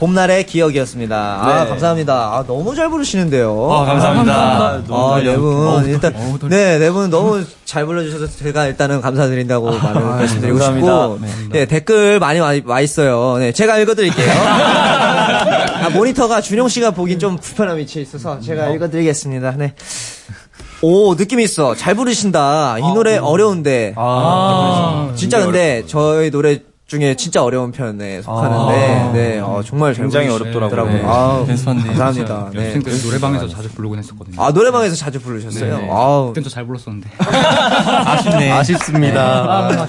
봄날의 0.00 0.44
기억이었습니다. 0.46 1.16
아, 1.16 1.62
네. 1.62 1.70
감사합니다. 1.70 2.12
아, 2.12 2.44
너무 2.48 2.74
잘 2.74 2.88
부르시는데요. 2.88 3.70
아, 3.72 3.84
감사합니다. 3.84 4.34
아, 4.34 4.82
떨려. 4.84 5.30
네 5.32 5.36
분, 5.38 5.86
일단. 5.86 6.12
네, 6.50 6.78
네 6.80 6.90
분 6.90 7.10
너무 7.10 7.44
잘 7.64 7.86
불러주셔서 7.86 8.26
제가 8.44 8.66
일단은 8.66 9.00
감사드린다고 9.00 9.70
말을 9.70 10.00
말씀드리고 10.02 10.58
감사합니다. 10.58 11.02
싶고, 11.02 11.18
네, 11.52 11.66
댓글 11.66 12.18
많이 12.18 12.40
와, 12.40 12.54
와 12.64 12.80
있어요. 12.80 13.36
네, 13.38 13.52
제가 13.52 13.78
읽어드릴게요. 13.78 14.32
아, 14.34 15.90
모니터가 15.90 16.40
준용 16.40 16.66
씨가 16.68 16.90
보긴 16.90 17.20
좀 17.20 17.36
불편한 17.36 17.76
위치에 17.78 18.02
있어서 18.02 18.40
제가 18.40 18.70
읽어드리겠습니다. 18.70 19.52
네. 19.58 19.74
오, 20.80 21.16
느낌 21.16 21.40
있어. 21.40 21.74
잘 21.74 21.94
부르신다. 21.94 22.78
이 22.78 22.82
노래 22.82 23.16
어려운데. 23.16 23.94
아. 23.96 25.12
진짜 25.16 25.40
근데 25.44 25.82
저희 25.86 26.30
노래 26.30 26.60
중에 26.86 27.16
진짜 27.16 27.42
어려운 27.42 27.70
편에 27.70 28.22
속하는데, 28.22 29.00
아. 29.00 29.12
네, 29.12 29.40
어, 29.40 29.60
정말 29.66 29.92
잘 29.92 30.04
굉장히. 30.04 30.28
어렵더라고요. 30.30 30.86
네. 30.90 31.02
아우, 31.04 31.46
연습한데. 31.46 31.86
감사합니다. 31.88 32.50
네. 32.54 32.68
요즘 32.68 32.82
그 32.82 33.00
노래방에서 33.04 33.46
자주 33.48 33.68
부르곤 33.68 33.98
했었거든요. 33.98 34.42
아, 34.42 34.52
노래방에서 34.52 34.94
자주 34.96 35.20
부르셨어요? 35.20 35.78
네. 35.78 35.88
아우. 35.90 36.28
그땐 36.28 36.44
또잘 36.44 36.64
불렀었는데. 36.64 37.10
아쉽네. 37.18 38.50
아쉽습니다. 38.52 39.20
아, 39.22 39.86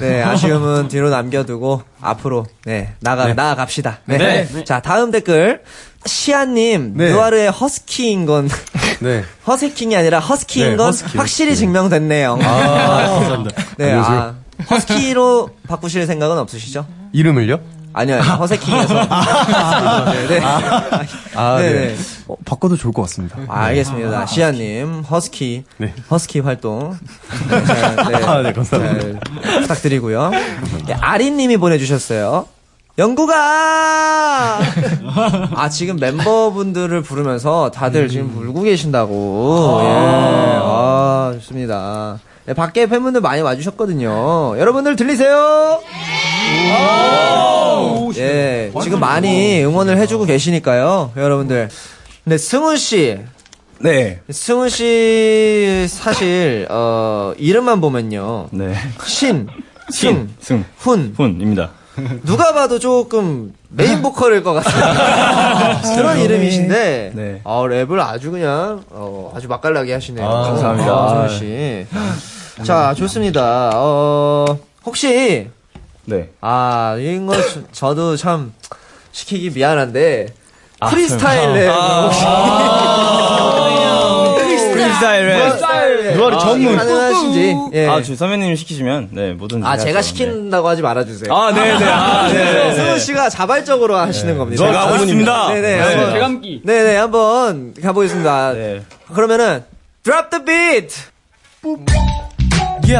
네, 0.00 0.22
아쉬움은 0.22 0.88
뒤로 0.88 1.10
남겨두고 1.10 1.82
앞으로 2.00 2.46
네 2.64 2.94
나가 3.00 3.26
네. 3.26 3.34
나아갑시다. 3.34 3.98
네. 4.06 4.18
네. 4.46 4.64
자 4.64 4.80
다음 4.80 5.10
댓글 5.10 5.62
시아님 6.06 6.94
네. 6.96 7.12
누아르의 7.12 7.50
허스키인 7.50 8.26
건 8.26 8.48
네. 9.00 9.24
허스킹이 9.46 9.96
아니라 9.96 10.20
허스키인 10.20 10.70
네, 10.70 10.76
건 10.76 10.86
허스키, 10.86 11.16
확실히 11.18 11.50
허스키. 11.50 11.66
증명됐네요. 11.66 12.38
아, 12.42 13.06
감사합니다. 13.08 13.62
네. 13.78 13.92
아, 13.94 14.34
허스키로 14.70 15.50
바꾸실 15.68 16.06
생각은 16.06 16.38
없으시죠? 16.38 16.86
이름을요? 17.12 17.60
아니요, 17.94 18.16
아니요. 18.20 18.32
허스킹에서. 18.34 18.94
네, 20.12 20.26
네. 20.28 20.40
아, 21.34 21.58
네, 21.60 21.72
네. 21.72 21.86
네. 21.88 21.96
어, 22.28 22.36
바꿔도 22.44 22.76
좋을 22.76 22.92
것 22.92 23.02
같습니다. 23.02 23.36
아, 23.48 23.64
알겠습니다. 23.64 24.26
시아님, 24.26 25.00
허스키. 25.02 25.64
네. 25.78 25.94
허스키 26.10 26.40
활동. 26.40 26.96
네, 27.50 27.64
잘, 27.64 27.96
네. 27.96 28.24
아, 28.24 28.42
네, 28.42 28.52
감사합니다. 28.52 29.20
잘 29.42 29.60
부탁드리고요. 29.62 30.30
네, 30.86 30.94
아린님이 31.00 31.56
보내주셨어요. 31.56 32.46
영구가! 32.98 34.58
아, 35.54 35.68
지금 35.70 35.96
멤버분들을 35.96 37.00
부르면서 37.02 37.70
다들 37.70 38.08
지금 38.08 38.36
울고 38.36 38.62
계신다고. 38.62 39.78
예. 39.82 39.86
아, 39.86 41.30
좋습니다. 41.34 42.18
네, 42.46 42.54
밖에 42.54 42.86
팬분들 42.86 43.20
많이 43.20 43.40
와주셨거든요. 43.40 44.58
여러분들 44.58 44.96
들리세요? 44.96 45.80
예, 48.16 48.72
지금 48.82 48.98
많이 48.98 49.62
응원을 49.62 49.96
해주고 49.98 50.24
계시니까요, 50.24 51.12
여러분들. 51.16 51.68
근데 52.24 52.36
승훈 52.36 52.76
씨. 52.76 53.20
네. 53.80 54.20
승훈 54.28 54.70
씨 54.70 55.86
사실 55.88 56.66
어 56.68 57.32
이름만 57.38 57.80
보면요. 57.80 58.48
네. 58.50 58.74
신, 59.04 59.46
승, 59.90 60.28
승, 60.40 60.64
훈. 60.78 61.14
훈입니다. 61.16 61.77
누가 62.24 62.52
봐도 62.52 62.78
조금 62.78 63.54
메인 63.70 64.00
보컬일 64.02 64.42
것 64.42 64.52
같은 64.54 64.72
그런 65.96 66.18
이름이신데 66.18 67.12
네. 67.14 67.40
어, 67.44 67.64
랩을 67.64 67.98
아주 68.00 68.30
그냥 68.30 68.82
어, 68.90 69.32
아주 69.34 69.48
맛깔나게 69.48 69.92
하시네요. 69.92 70.26
아, 70.26 70.42
감사합니다. 70.42 70.92
아, 70.92 71.28
씨. 71.28 71.86
자, 72.64 72.94
좋습니다. 72.94 73.70
어, 73.74 74.44
혹시 74.84 75.48
네. 76.04 76.30
아, 76.40 76.96
이거 76.98 77.34
저- 77.52 77.62
저도 77.72 78.16
참 78.16 78.52
시키기 79.12 79.50
미안한데 79.50 80.26
아, 80.80 80.88
프리스타일 80.90 81.52
랩 81.54 81.68
혹시 81.68 82.24
프리스타일 84.72 85.26
랩. 85.28 85.57
누아르 86.14 86.36
아, 86.36 86.38
전문 86.38 86.72
네. 86.72 86.76
가능하신지. 86.76 87.56
예. 87.74 87.86
아, 87.86 88.02
저 88.02 88.14
선배님 88.14 88.54
시키시면 88.56 89.08
네 89.12 89.32
뭐든지. 89.32 89.66
아, 89.66 89.76
제가 89.76 89.98
하죠. 89.98 90.08
시킨다고 90.08 90.68
하지 90.68 90.82
말아주세요. 90.82 91.34
아, 91.34 91.52
네네. 91.52 91.84
아, 91.84 92.28
네네. 92.32 92.74
승훈 92.74 92.98
씨가 92.98 93.28
자발적으로 93.30 93.96
하시는 93.96 94.36
겁니다. 94.38 94.66
제가 94.66 94.86
하고 94.86 94.96
있습니다. 94.96 95.48
네네. 95.48 95.76
네. 95.96 96.12
대감기. 96.12 96.62
네네, 96.64 96.96
한번 96.96 97.74
가보겠습니다. 97.82 98.52
네. 98.52 98.82
그러면은, 99.14 99.64
drop 100.04 100.30
the 100.30 100.44
beat! 100.44 100.94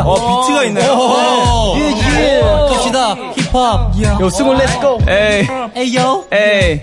어, 0.05 0.43
비트가 0.45 0.65
있나요? 0.65 1.75
예, 1.77 2.37
예. 2.37 2.41
갑시다. 2.69 3.15
힙합. 3.15 4.21
요, 4.21 4.29
승훈, 4.31 4.57
렛츠고. 4.59 4.99
Hey, 5.09 5.47
Hey, 5.75 5.97
yo. 5.97 6.27
hey, 6.33 6.81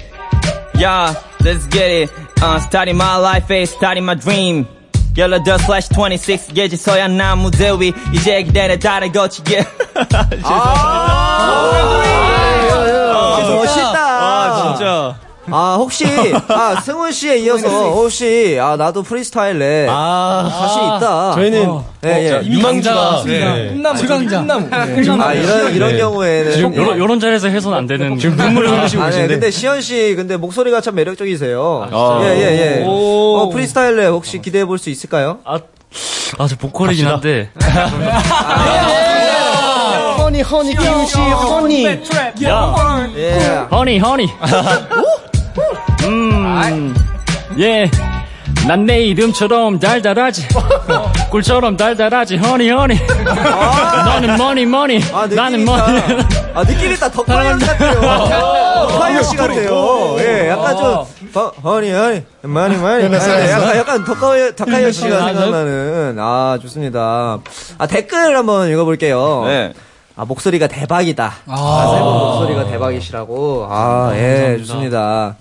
yeah, 0.80 1.14
let's 1.44 1.68
get 1.70 1.86
it. 1.92 2.12
Uh, 2.42 2.60
starting 2.60 2.98
my 2.98 3.18
life, 3.18 3.46
starting 3.68 4.04
my 4.06 4.16
dream. 4.16 4.66
Dust 5.16 5.66
slash 5.66 5.90
26 5.90 6.54
게지 6.54 6.78
서양 6.78 7.18
나무 7.18 7.50
대위 7.50 7.94
이제 8.12 8.44
기대는 8.44 8.80
달을 8.80 9.12
거치게. 9.12 9.66
아, 10.44 11.72
멋있다. 13.48 13.98
아 13.98 14.76
진짜 14.76 15.16
아, 15.52 15.76
혹시, 15.78 16.06
아, 16.48 16.80
승훈 16.82 17.12
씨에 17.12 17.38
이어서, 17.40 17.68
혹시, 17.92 18.58
아, 18.60 18.76
나도 18.76 19.04
프리스타일 19.04 19.60
랩. 19.60 19.88
아, 19.90 20.50
자신 20.50 20.84
있다. 20.84 21.34
저희는 21.36 21.80
예, 22.06 22.10
예. 22.44 22.46
유망주가 22.48 23.24
네. 23.26 23.70
끝나무. 23.70 24.00
최강자. 24.00 24.40
끝나무. 24.42 24.68
아, 25.24 25.34
이런, 25.34 25.74
이런 25.76 25.98
경우에는. 25.98 26.52
지금 26.52 26.76
요런, 26.76 26.98
요런 26.98 27.20
자리에서 27.20 27.48
해서는 27.50 27.78
안 27.78 27.86
되는 27.88 28.18
지금 28.18 28.36
눈물을 28.38 28.72
흘리시고 28.80 29.02
아, 29.04 29.06
네. 29.06 29.12
계신데 29.12 29.34
근데 29.34 29.52
시헌 29.52 29.82
씨, 29.82 30.14
근데 30.16 30.36
목소리가 30.38 30.82
참 30.82 30.96
매력적이세요. 30.96 31.90
아, 31.92 32.20
예, 32.24 32.28
예, 32.38 32.80
예. 32.80 32.84
오. 32.86 33.38
어, 33.38 33.50
프리스타일 33.50 33.96
랩 33.98 34.08
혹시 34.08 34.42
기대해 34.42 34.66
볼 34.66 34.78
수 34.80 34.90
있을까요? 34.90 35.40
아저 36.38 36.56
보컬이긴 36.58 37.08
한데 37.08 37.50
honey, 40.18 40.42
honey, 40.42 40.76
김씨, 40.76 41.18
honey. 41.18 41.86
야 42.44 43.08
예. 43.16 43.38
honey 43.72 44.00
honey 44.00 44.30
음 46.06 46.94
예 47.58 47.90
난 48.68 48.86
내 48.86 49.02
이름처럼 49.06 49.80
달달하지 49.80 50.48
꿀처럼 51.30 51.78
달달하지 51.78 52.38
허니 52.38 52.70
허니 52.72 52.96
너는 54.06 54.38
머니 54.38 54.66
머니 54.66 55.00
아, 55.14 55.24
느낌 55.24 55.36
나는 55.36 55.60
있다. 55.62 55.72
머니 55.88 56.02
아, 56.56 56.64
느낌 56.64 56.92
있다. 56.92 57.12
덕화연 57.12 57.60
같아요. 57.60 58.88
덕화연 58.90 59.24
씨 59.24 59.36
같아요. 59.38 60.16
예, 60.20 60.50
약간 60.50 60.78
좀, 60.78 60.86
어, 61.36 61.52
허니, 61.64 61.92
허니, 61.92 62.24
많이, 62.44 62.76
많이. 62.78 63.04
예, 63.04 63.52
약간, 63.52 63.78
약간 63.78 64.06
덕화연, 64.06 64.56
덕화연 64.56 64.92
씨가 64.92 65.26
생각나는. 65.26 66.16
아, 66.20 66.58
좋습니다. 66.62 67.40
아, 67.78 67.88
댓글 67.88 68.36
한번 68.38 68.70
읽어볼게요. 68.70 69.44
네. 69.46 69.74
아, 70.16 70.24
목소리가 70.26 70.68
대박이다. 70.68 71.34
아, 71.46 71.92
세분 71.94 72.14
목소리가 72.14 72.66
대박이시라고. 72.72 73.68
아, 73.70 74.12
예, 74.16 74.56
좋습니다. 74.60 75.36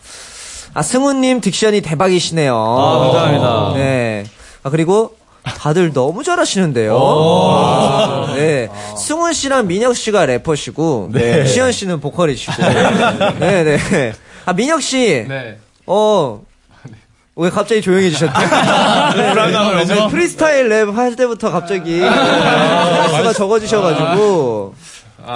아, 0.75 0.83
승우님 0.83 1.41
딕션이 1.41 1.85
대박이시네요. 1.85 2.55
아, 2.57 2.99
감사합니다. 2.99 3.73
네. 3.77 4.25
아, 4.65 4.71
그리고 4.71 5.17
다들 5.45 5.93
너무 5.93 6.25
잘하시는데요. 6.25 6.99
아, 7.01 8.33
네. 8.35 8.69
승훈 8.99 9.33
씨랑 9.33 9.69
민혁 9.69 9.95
씨가 9.97 10.27
래퍼시고, 10.27 11.11
네. 11.13 11.47
시현 11.47 11.71
씨는 11.71 12.01
보컬이시고. 12.01 12.55
네, 13.39 13.63
네. 13.65 14.13
아, 14.47 14.53
민혁 14.53 14.83
씨. 14.83 15.25
네. 15.29 15.59
어, 15.87 16.41
왜 17.37 17.51
갑자기 17.51 17.81
조용해지셨죠? 17.81 18.33
네, 19.17 19.85
네. 19.85 20.09
프리스타일 20.09 20.69
랩 20.69 20.93
할 20.95 21.15
때부터 21.15 21.51
갑자기 21.51 21.99
수가 22.01 23.33
적어지셔가지고 23.33 24.75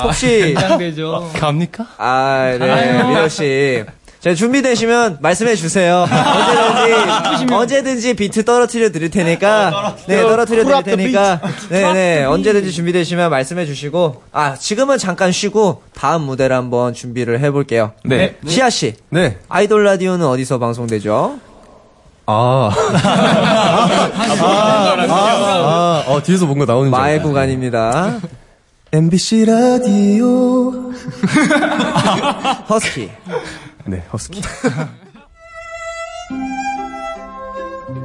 혹시 0.03 0.55
긴장되죠. 0.55 1.31
갑니까? 1.35 1.87
아, 1.99 2.57
네, 2.59 3.03
민혁 3.05 3.31
씨. 3.31 3.85
자, 4.21 4.35
준비되시면 4.35 5.19
말씀해 5.21 5.55
주세요. 5.55 6.05
언제든지, 6.11 7.55
언제든지 7.55 8.15
비트 8.15 8.45
떨어뜨려 8.45 8.91
드릴 8.91 9.11
테니까. 9.11 9.97
네, 10.09 10.23
떨어뜨려 10.23 10.65
드릴 10.65 10.83
테니까. 10.83 11.41
네, 11.69 11.93
네. 11.93 12.25
언제든지 12.25 12.73
준비되시면 12.73 13.31
말씀해 13.31 13.65
주시고. 13.65 14.23
아, 14.33 14.57
지금은 14.57 14.99
잠깐 14.99 15.31
쉬고, 15.31 15.83
다음 15.95 16.23
무대를 16.23 16.57
한번 16.57 16.95
준비를 16.95 17.39
해볼게요. 17.41 17.93
네. 18.05 18.35
시아 18.45 18.71
씨. 18.71 18.97
네. 19.11 19.39
아이돌 19.49 19.85
라디오는 19.85 20.27
어디서 20.27 20.59
방송되죠? 20.59 21.39
아. 22.27 22.71
아, 25.11 26.05
어, 26.09 26.23
뒤에서 26.23 26.45
뭔가 26.47 26.65
나오는 26.65 26.91
줄 26.91 26.99
마의. 26.99 27.23
구간입니다. 27.23 28.19
MBC 28.93 29.45
라디오. 29.45 30.73
허스키. 32.69 33.11
네, 33.89 34.05
허스키. 34.13 34.43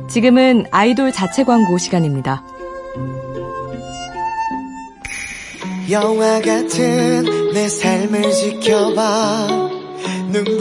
지금은 0.10 0.66
아이돌 0.72 1.12
자체 1.12 1.44
광고 1.44 1.78
시간입니다. 1.78 2.42
영화 5.92 6.40
같은 6.40 7.52
내 7.54 7.68
삶을 7.68 8.32
지켜봐 8.32 9.48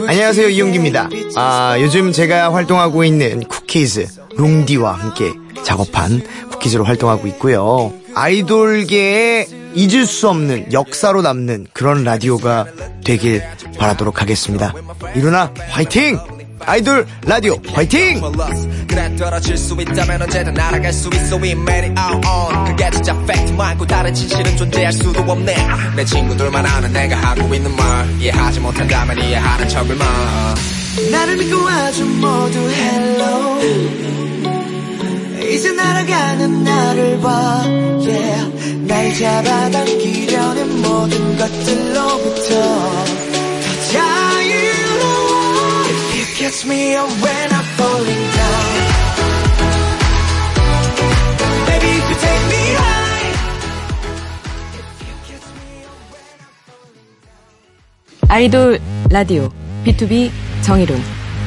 안녕하세요 0.07 0.49
이용기입니다. 0.49 1.09
아 1.37 1.77
요즘 1.79 2.11
제가 2.11 2.53
활동하고 2.53 3.05
있는 3.05 3.47
쿠키즈 3.47 4.07
롱디와 4.35 4.91
함께 4.91 5.31
작업한 5.63 6.21
쿠키즈로 6.51 6.83
활동하고 6.83 7.27
있고요. 7.27 7.93
아이돌계에 8.13 9.62
잊을 9.75 10.05
수 10.05 10.29
없는 10.29 10.71
역사로 10.71 11.21
남는 11.21 11.67
그런 11.73 12.03
라디오가 12.03 12.65
되길 13.03 13.43
바라도록 13.77 14.21
하겠습니다. 14.21 14.73
이루나 15.15 15.51
화이팅! 15.69 16.19
아이돌 16.65 17.05
라디오 17.25 17.57
화이팅! 17.73 18.21
나를 31.11 31.37
믿고 31.37 31.67
아주 31.67 32.05
모두 32.05 32.59
hello 32.71 34.22
이제 35.53 35.71
날아가는 35.71 36.63
나를 36.63 37.19
봐 37.19 37.63
yeah. 37.99 38.87
날 38.87 39.13
잡아당기려는 39.13 40.81
모든 40.81 41.37
것들로부터 41.37 42.49
더 42.49 43.11
자유로워 43.91 45.29
If 45.89 46.17
you 46.17 46.25
catch 46.35 46.65
me 46.65 46.95
up 46.95 47.11
when 47.21 47.51
I'm 47.51 47.67
falling 47.77 48.31
down 48.33 48.73
Baby 51.67 51.89
if 51.97 52.09
you 52.09 52.17
take 52.17 52.45
me 52.49 52.63
high 52.73 53.33
아이돌 58.27 58.79
라디오 59.11 59.51
B2B 59.85 60.31
정일훈 60.63 60.99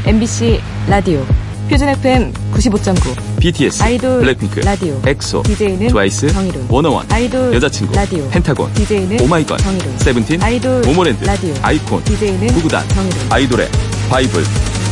MBC 0.06 0.60
라디오 0.88 1.26
표준 1.68 1.88
FM 1.88 2.32
95.9 2.54 3.40
BTS, 3.40 3.82
아이돌 3.82 4.20
블랙핑크, 4.20 4.60
라디오 4.60 5.00
엑소, 5.04 5.42
DJ는 5.42 5.88
트와이스, 5.88 6.28
정일훈 6.28 6.66
워너원, 6.70 7.04
아이돌 7.10 7.52
여자친구, 7.54 7.92
라디오 7.94 8.28
펜타곤, 8.30 8.72
DJ는 8.74 9.20
오마이걸, 9.20 9.58
정일훈 9.58 9.98
세븐틴, 9.98 10.42
아이돌 10.42 10.82
모모랜드, 10.82 11.24
라디오 11.24 11.52
아이콘, 11.62 12.04
DJ는 12.04 12.46
구구단, 12.54 12.88
정일훈 12.90 13.18
아이돌의 13.32 13.68
바이블, 14.08 14.44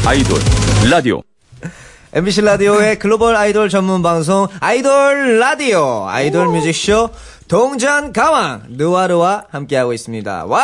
아이돌, 0.04 0.38
라디오. 0.90 1.22
MBC 2.12 2.42
라디오의 2.42 2.98
글로벌 2.98 3.34
아이돌 3.36 3.68
전문 3.68 4.02
방송 4.02 4.46
아이돌 4.60 5.38
라디오 5.40 6.06
아이돌 6.08 6.46
뮤직쇼 6.48 7.10
동전 7.48 8.12
가왕 8.12 8.64
느와르와 8.70 9.44
함께하고 9.50 9.92
있습니다. 9.92 10.44
와! 10.46 10.60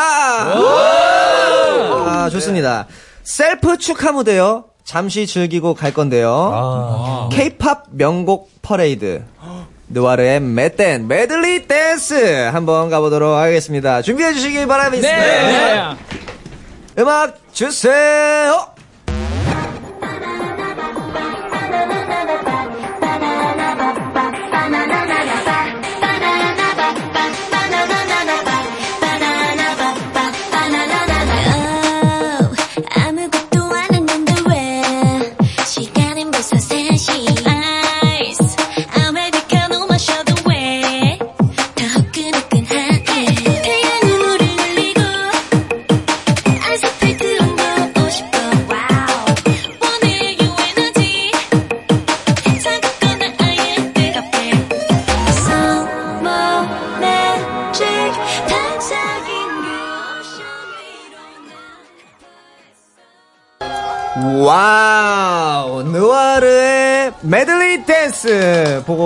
아, 2.06 2.30
좋습니다. 2.30 2.86
셀프 3.24 3.78
축하 3.78 4.12
무대요. 4.12 4.69
잠시 4.90 5.24
즐기고 5.24 5.74
갈 5.74 5.94
건데요. 5.94 7.28
K-팝 7.30 7.84
명곡 7.92 8.50
퍼레이드. 8.60 9.22
느와르의 9.88 10.40
맷댄 10.40 11.06
메들리 11.06 11.68
댄스 11.68 12.48
한번 12.52 12.90
가보도록 12.90 13.36
하겠습니다. 13.36 14.02
준비해 14.02 14.32
주시기 14.32 14.66
바랍니다. 14.66 15.06
네. 15.08 15.96
음악 16.98 17.38
주세요. 17.52 18.66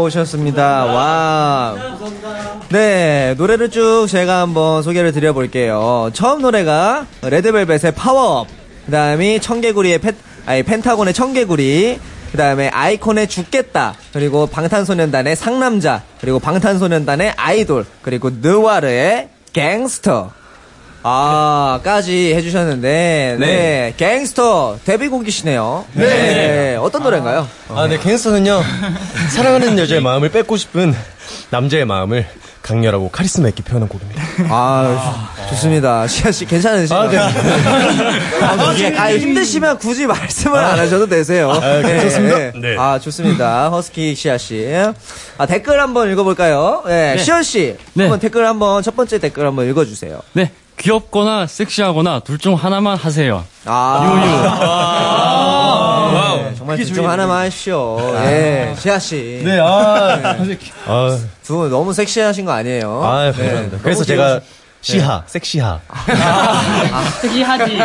오셨습니다. 0.04 0.84
와우. 0.86 1.78
네 2.70 3.34
노래를 3.36 3.70
쭉 3.70 4.06
제가 4.08 4.40
한번 4.40 4.82
소개를 4.82 5.12
드려볼게요. 5.12 6.10
처음 6.12 6.42
노래가 6.42 7.06
레드벨벳의 7.22 7.92
파워업, 7.94 8.48
그 8.86 8.92
다음이 8.92 9.40
청개구리의 9.40 9.98
펜 9.98 10.16
아니 10.46 10.62
펜타곤의 10.62 11.14
청개구리. 11.14 11.98
그 12.30 12.38
다음에 12.38 12.66
아이콘의 12.68 13.28
죽겠다 13.28 13.94
그리고 14.12 14.48
방탄소년단의 14.48 15.36
상남자 15.36 16.02
그리고 16.20 16.40
방탄소년단의 16.40 17.34
아이돌 17.36 17.86
그리고 18.02 18.28
느와르의 18.28 19.28
갱스터 19.52 20.32
아,까지 21.06 22.34
해주셨는데, 22.34 23.36
네. 23.38 23.92
갱스터 23.98 24.78
데뷔곡이시네요. 24.86 25.84
네. 25.92 26.76
어떤 26.80 27.02
노래인가요? 27.02 27.46
아, 27.68 27.86
네, 27.86 27.98
갱스터는요, 27.98 28.62
사랑하는 29.28 29.78
여자의 29.78 30.00
마음을 30.00 30.30
뺏고 30.30 30.56
싶은 30.56 30.94
남자의 31.50 31.84
마음을 31.84 32.24
강렬하고 32.62 33.10
카리스마 33.10 33.48
있게 33.48 33.62
표현한 33.62 33.86
곡입니다. 33.90 34.22
아, 34.48 35.28
좋습니다. 35.50 36.06
시아 36.06 36.32
씨, 36.32 36.46
괜찮으신가요? 36.46 37.06
아, 37.06 37.10
네. 37.10 37.18
아, 38.42 38.72
이게- 38.72 38.96
아, 38.98 39.12
힘드시면 39.12 39.76
굳이 39.80 40.06
말씀을 40.06 40.58
안 40.58 40.78
하셔도 40.78 41.06
되세요. 41.06 41.50
아, 41.50 41.82
괜찮습니다. 41.82 42.38
네. 42.58 42.76
아, 42.78 42.98
좋습니다. 42.98 43.68
허스키 43.68 44.14
시아 44.14 44.38
씨. 44.38 44.66
아, 45.36 45.44
댓글 45.44 45.78
한번 45.82 46.10
읽어볼까요? 46.10 46.82
네. 46.86 47.16
네. 47.16 47.22
시아 47.22 47.42
씨. 47.42 47.76
한번 47.94 48.18
댓글 48.20 48.46
한번, 48.46 48.82
첫 48.82 48.96
번째 48.96 49.18
댓글 49.18 49.46
한번 49.46 49.68
읽어주세요. 49.68 50.20
네. 50.32 50.50
귀엽거나 50.78 51.46
섹시하거나 51.46 52.20
둘 52.20 52.38
중 52.38 52.54
하나만 52.54 52.96
하세요. 52.96 53.44
아, 53.64 54.00
유유. 54.04 54.32
와우. 56.14 56.54
정말 56.56 56.76
둘 56.78 56.94
중 56.94 57.08
하나만 57.08 57.46
하십시오. 57.46 57.98
예, 58.26 58.74
시하씨. 58.76 59.42
네, 59.44 59.58
아. 59.60 60.36
아, 60.86 61.18
두 61.44 61.56
분 61.56 61.70
너무 61.70 61.92
섹시하신 61.92 62.44
거 62.44 62.52
아니에요? 62.52 63.02
아, 63.04 63.24
네. 63.30 63.32
감사합니다. 63.32 63.78
그래서 63.82 63.98
너무 64.00 64.06
제가 64.06 64.26
귀여우 64.26 64.40
시- 64.84 64.92
시하, 64.92 65.22
섹시하. 65.26 65.80
특이하지. 67.22 67.78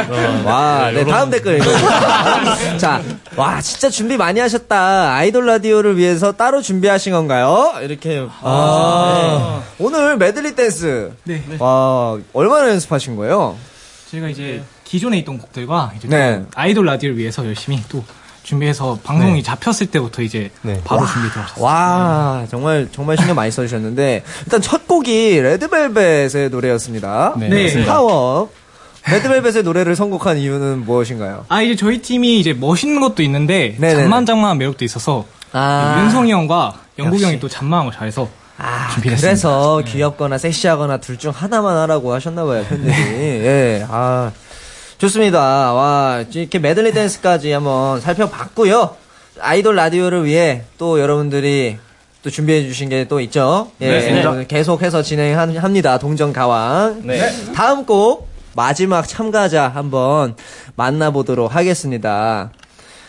와, 0.45 0.91
네, 0.91 1.05
다음 1.05 1.29
댓글 1.29 1.55
읽어주세요. 1.55 2.77
자, 2.77 3.01
와, 3.37 3.61
진짜 3.61 3.89
준비 3.89 4.17
많이 4.17 4.39
하셨다. 4.41 5.13
아이돌 5.15 5.45
라디오를 5.45 5.95
위해서 5.97 6.33
따로 6.33 6.61
준비하신 6.61 7.13
건가요? 7.13 7.73
이렇게. 7.81 8.27
아, 8.41 9.61
네. 9.61 9.83
오늘 9.85 10.17
메들리 10.17 10.55
댄스. 10.55 11.13
네. 11.23 11.41
와, 11.59 12.17
얼마나 12.33 12.67
연습하신 12.69 13.15
거예요? 13.15 13.57
제가 14.11 14.27
이제 14.27 14.61
기존에 14.83 15.19
있던 15.19 15.37
곡들과 15.37 15.93
이제 15.95 16.09
네. 16.09 16.39
또 16.39 16.47
아이돌 16.55 16.85
라디오를 16.85 17.17
위해서 17.17 17.45
열심히 17.45 17.81
또 17.87 18.03
준비해서 18.53 18.97
방송이 19.03 19.43
잡혔을 19.43 19.87
때부터 19.91 20.23
이제 20.23 20.49
바로 20.83 21.05
준비 21.05 21.29
들어갔어요. 21.29 21.63
와, 21.63 22.45
정말, 22.49 22.89
정말 22.91 23.15
신경 23.15 23.35
많이 23.35 23.51
써주셨는데, 23.51 24.23
일단 24.45 24.59
첫 24.59 24.87
곡이 24.87 25.39
레드벨벳의 25.39 26.49
노래였습니다. 26.49 27.35
네, 27.37 27.47
네. 27.47 27.85
파워. 27.85 28.49
레드벨벳의 29.07 29.61
노래를 29.63 29.95
선곡한 29.95 30.37
이유는 30.39 30.83
무엇인가요? 30.85 31.45
아 31.47 31.61
이제 31.61 31.75
저희 31.75 32.01
팀이 32.01 32.39
이제 32.39 32.53
멋있는 32.53 32.99
것도 33.01 33.23
있는데 33.23 33.75
네네네. 33.79 34.01
잔만장만한 34.03 34.57
매력도 34.57 34.83
있어서 34.83 35.25
아. 35.53 36.01
윤성이 36.03 36.31
형과 36.31 36.73
영국이 36.99 37.21
역시. 37.23 37.25
형이 37.31 37.39
또 37.39 37.47
잔망한 37.47 37.85
걸 37.87 37.93
잘해서 37.95 38.27
준비했습니다. 38.93 39.21
그래서 39.27 39.81
귀엽거나 39.85 40.37
섹시하거나 40.37 40.97
둘 40.97 41.17
중 41.17 41.31
하나만 41.35 41.77
하라고 41.77 42.13
하셨나봐요, 42.13 42.65
팬들이. 42.65 42.91
예, 42.93 43.85
아. 43.89 44.31
좋습니다. 44.99 45.73
와, 45.73 46.23
이렇게 46.33 46.59
메들리 46.59 46.91
댄스까지 46.91 47.51
한번 47.53 48.01
살펴봤고요. 48.01 48.95
아이돌 49.39 49.75
라디오를 49.75 50.25
위해 50.25 50.63
또 50.77 50.99
여러분들이 50.99 51.77
또 52.21 52.29
준비해 52.29 52.63
주신 52.63 52.89
게 52.89 53.05
또 53.07 53.21
있죠. 53.21 53.71
예, 53.79 53.87
네. 53.99 54.45
계속해서 54.47 55.01
진행합니다. 55.01 55.99
동정 55.99 56.33
가왕. 56.33 57.03
네. 57.05 57.29
다음 57.55 57.85
곡 57.85 58.27
마지막 58.55 59.07
참가자 59.07 59.69
한번 59.69 60.35
만나보도록 60.75 61.55
하겠습니다. 61.55 62.51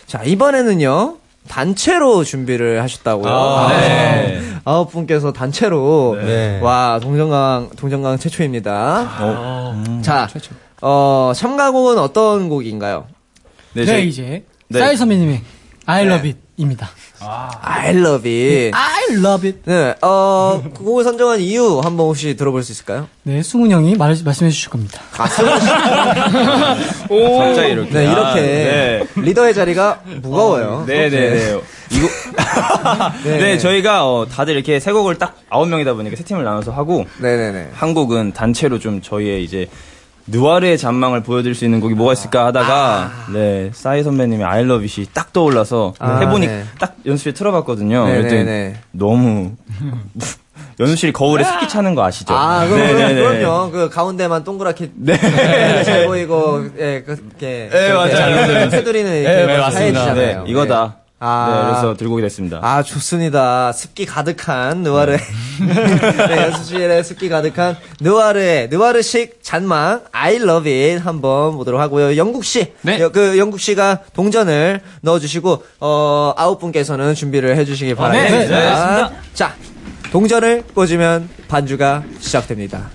자, 0.07 0.22
이번에는요. 0.22 1.16
단체로 1.48 2.22
준비를 2.22 2.81
하셨다고요. 2.83 3.33
아, 3.33 3.68
네. 3.81 4.40
아홉 4.64 4.92
분께서 4.92 5.33
단체로 5.33 6.16
네. 6.22 6.61
와 6.62 7.00
동정강 7.03 7.70
동정강 7.76 8.16
최초입니다. 8.18 9.09
어. 9.18 10.00
자, 10.03 10.29
어 10.81 11.33
참가곡은 11.35 11.99
어떤 11.99 12.49
곡인가요? 12.49 13.07
네, 13.75 13.85
저희- 13.85 14.09
이제 14.09 14.45
네. 14.69 14.79
싸이 14.79 14.97
선배님의 14.97 15.43
I 15.87 16.07
love 16.07 16.33
it입니다. 16.57 16.88
I 17.21 17.90
love 17.97 18.31
it. 18.31 18.71
I 18.75 19.16
love 19.16 19.49
it. 19.49 19.61
네, 19.64 19.95
어, 20.03 20.62
그 20.75 20.85
곡을 20.85 21.05
선정한 21.05 21.40
이유 21.40 21.81
한번 21.83 22.07
혹시 22.07 22.37
들어볼 22.37 22.62
수 22.62 22.71
있을까요? 22.73 23.09
네, 23.25 23.43
승훈 23.43 23.71
형이 23.71 23.97
말, 23.97 24.16
말씀해 24.25 24.51
주실 24.51 24.71
겁니다. 24.71 25.01
아, 25.19 25.27
승훈 25.27 25.61
씨. 25.61 25.66
갑자기 27.11 27.73
이렇게. 27.73 27.90
네, 27.90 28.05
이렇게 28.05 28.29
아, 28.31 28.35
네. 28.35 29.07
리더의 29.16 29.53
자리가 29.55 30.03
무거워요. 30.23 30.85
네네네. 30.87 31.61
이거. 31.90 32.09
네. 33.25 33.38
네. 33.38 33.59
저희가 33.59 34.07
어, 34.09 34.27
다들 34.27 34.55
이렇게 34.55 34.79
세 34.81 34.93
곡을 34.93 35.19
딱 35.19 35.37
아홉 35.51 35.69
명이다 35.69 35.95
보니까 35.95 36.16
세 36.16 36.23
팀을 36.25 36.45
나눠서 36.45 36.71
하고. 36.73 37.05
네네네. 37.21 37.71
한 37.75 37.95
곡은 37.95 38.33
단체로 38.33 38.79
좀 38.79 39.03
저희의 39.03 39.43
이제 39.45 39.69
누아르의 40.27 40.79
잔망을 40.79 41.23
보여드릴 41.23 41.55
수 41.55 41.65
있는 41.65 41.81
곡이 41.81 41.95
뭐가 41.95 42.13
있을까 42.13 42.47
하다가 42.47 43.11
네 43.33 43.71
싸이 43.73 44.03
선배님의 44.03 44.47
I 44.47 44.63
Love 44.63 44.87
It이 44.87 45.09
딱 45.13 45.33
떠올라서 45.33 45.95
아, 45.99 46.19
해보니 46.19 46.47
네. 46.47 46.65
딱 46.79 46.97
연습실에 47.07 47.35
틀어봤거든요. 47.35 48.05
그랬더니 48.05 48.75
너무 48.93 49.53
연습실이 50.81 51.13
거울에 51.13 51.45
습기 51.45 51.69
차는 51.69 51.95
거 51.95 52.03
아시죠? 52.05 52.33
아, 52.33 52.67
그럼, 52.67 52.79
네네네. 52.79 53.41
그럼요. 53.41 53.71
그 53.71 53.91
가운데만 53.91 54.45
동그랗게 54.45 54.93
네. 54.95 55.15
잘 55.85 56.07
보이고, 56.07 56.65
예, 56.79 57.03
그렇게. 57.03 57.69
네, 57.71 57.93
맞아요. 57.93 58.71
테두리는 58.71 59.11
네, 59.11 59.21
이렇게 59.21 59.47
네, 59.47 59.59
맞습니다. 59.59 60.15
네, 60.15 60.41
이거다. 60.47 61.00
아. 61.23 61.49
네, 61.53 61.69
그래서 61.71 61.97
들고 61.97 62.15
오게 62.15 62.23
됐습니다. 62.23 62.61
아, 62.63 62.83
좋습니다. 62.83 63.73
습기 63.73 64.07
가득한 64.07 64.79
느와르. 64.79 65.19
네, 65.19 66.43
연습실에 66.49 67.03
습기 67.03 67.29
가득한 67.29 67.77
느와르의, 68.01 68.69
느와르식 68.71 69.41
잔망, 69.43 70.01
I 70.13 70.37
love 70.37 70.71
it 70.73 71.03
한번 71.05 71.57
보도록 71.57 71.79
하고요. 71.79 72.17
영국씨. 72.17 72.73
여- 73.01 73.13
그, 73.13 73.37
영국 73.39 73.61
씨가 73.61 73.99
동전을 74.15 74.81
넣어 75.03 75.19
주시고, 75.19 75.63
어, 75.81 76.33
아홉 76.39 76.59
분께서는 76.59 77.15
준비를 77.15 77.55
해 77.57 77.67
주시기 77.67 77.95
바랍니다. 77.95 78.31
네, 78.39 78.47
네, 78.49 78.55
알겠습니다. 78.55 79.11
자, 79.35 79.55
동전을 80.13 80.65
꽂으면 80.75 81.29
반주가 81.49 82.03
시작됩니다. 82.19 82.89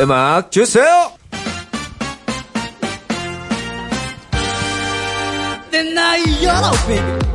음악 0.00 0.50
주세요! 0.52 1.12
열어 6.42 6.70
baby 6.86 7.27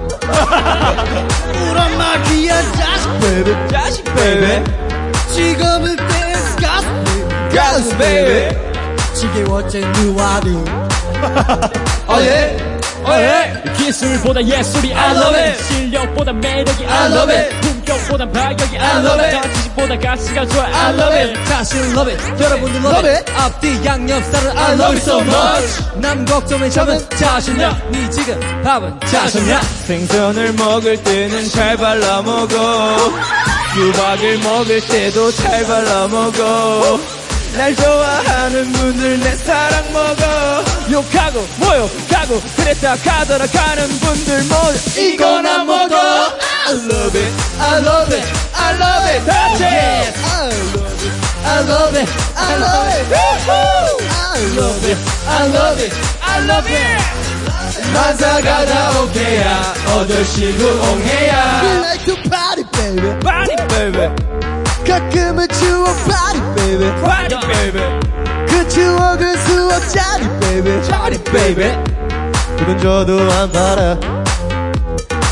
우란 1.70 1.98
말이야 1.98 2.62
자식 2.74 3.20
baby 3.20 3.68
자식 3.72 4.04
baby 4.16 4.64
지금은 5.34 5.96
댄스 5.96 6.56
가수 6.62 6.88
baby. 6.88 7.56
가수 7.56 7.98
baby 7.98 8.58
지겨워진 9.14 9.92
누아리 9.94 10.58
어예. 12.08 12.58
어예. 13.06 13.64
기술보다 13.78 14.44
예술이 14.44 14.94
I 14.94 15.16
love 15.16 15.40
it. 15.40 15.64
실력보다 15.66 16.32
매력이 16.34 16.86
I 16.86 17.12
love 17.12 17.34
it 17.36 17.56
품격보다 17.84 18.30
발격이 18.30 18.78
I 18.78 19.06
love 19.06 19.24
it. 19.24 19.54
지식보다 19.54 20.00
가치가 20.00 20.46
좋아. 20.48 20.64
I 20.66 20.94
love 20.94 21.18
it. 21.18 21.44
다시 21.46 21.78
love 21.78 22.12
it. 22.12 22.44
여러분들 22.44 22.82
love 22.84 23.10
it. 23.10 23.32
앞뒤 23.34 23.86
양옆살은 23.86 24.58
I 24.58 24.74
love 24.74 24.96
it 24.96 25.02
so 25.02 25.20
much. 25.22 25.84
남 25.96 26.26
걱정에 26.26 26.70
적은 26.70 27.10
자신이야. 27.10 27.82
니 27.92 28.12
지금 28.12 28.40
밥은 28.64 29.00
자신이야. 29.06 29.62
생선을 29.86 30.54
먹을 30.54 30.98
때는 31.04 31.50
잘 31.50 31.78
발라 31.78 32.22
먹어. 32.22 32.98
수박을 33.74 34.38
먹을 34.40 34.82
때도 34.82 35.32
잘 35.34 35.66
발라 35.66 36.08
먹어. 36.08 37.00
날 37.58 37.76
좋아하는 37.76 38.72
분들 38.72 39.20
내 39.20 39.36
사랑 39.36 39.94
먹어. 39.94 40.64
욕하고 40.92 41.48
모욕하고 41.58 42.42
그랬다 42.58 42.96
가더라 42.98 43.46
가는 43.46 43.88
분들 43.88 44.44
모두 44.44 45.00
이거나 45.02 45.64
먹어. 45.64 45.96
I 46.66 46.72
love 46.74 47.16
it, 47.16 47.30
I 47.60 47.80
love 47.80 48.12
it, 48.12 48.24
I 48.56 48.74
love 48.78 49.06
it. 49.10 49.26
같이. 49.26 49.64
I 51.46 51.60
love 51.68 51.94
it 51.94 52.08
I 52.38 52.56
love 52.58 52.88
it 52.88 53.12
I 53.14 54.40
love 54.56 54.86
it 54.88 54.98
I 55.28 55.48
love 55.48 55.80
it 55.82 55.94
I 56.22 56.40
love 56.46 56.68
it. 56.72 57.04
만사가다 57.94 59.02
오케야 59.02 59.74
어덜시고 59.94 60.64
옹해야 60.66 61.62
We 61.64 61.70
like 61.80 62.06
to 62.06 62.16
party 62.30 62.64
baby 62.72 63.20
Party 63.20 63.56
baby 63.68 64.10
가끔은 64.88 65.48
추억 65.50 65.86
party 66.08 66.56
baby 66.56 66.90
Party 67.02 67.40
baby 67.42 67.84
그 68.48 68.68
추억은 68.70 69.38
수억 69.46 69.90
짜리 69.90 70.24
baby 70.40 70.82
Party 70.90 71.24
baby 71.26 71.78
그건 72.58 72.80
저도 72.80 73.20
안 73.34 73.52
팔아. 73.52 73.98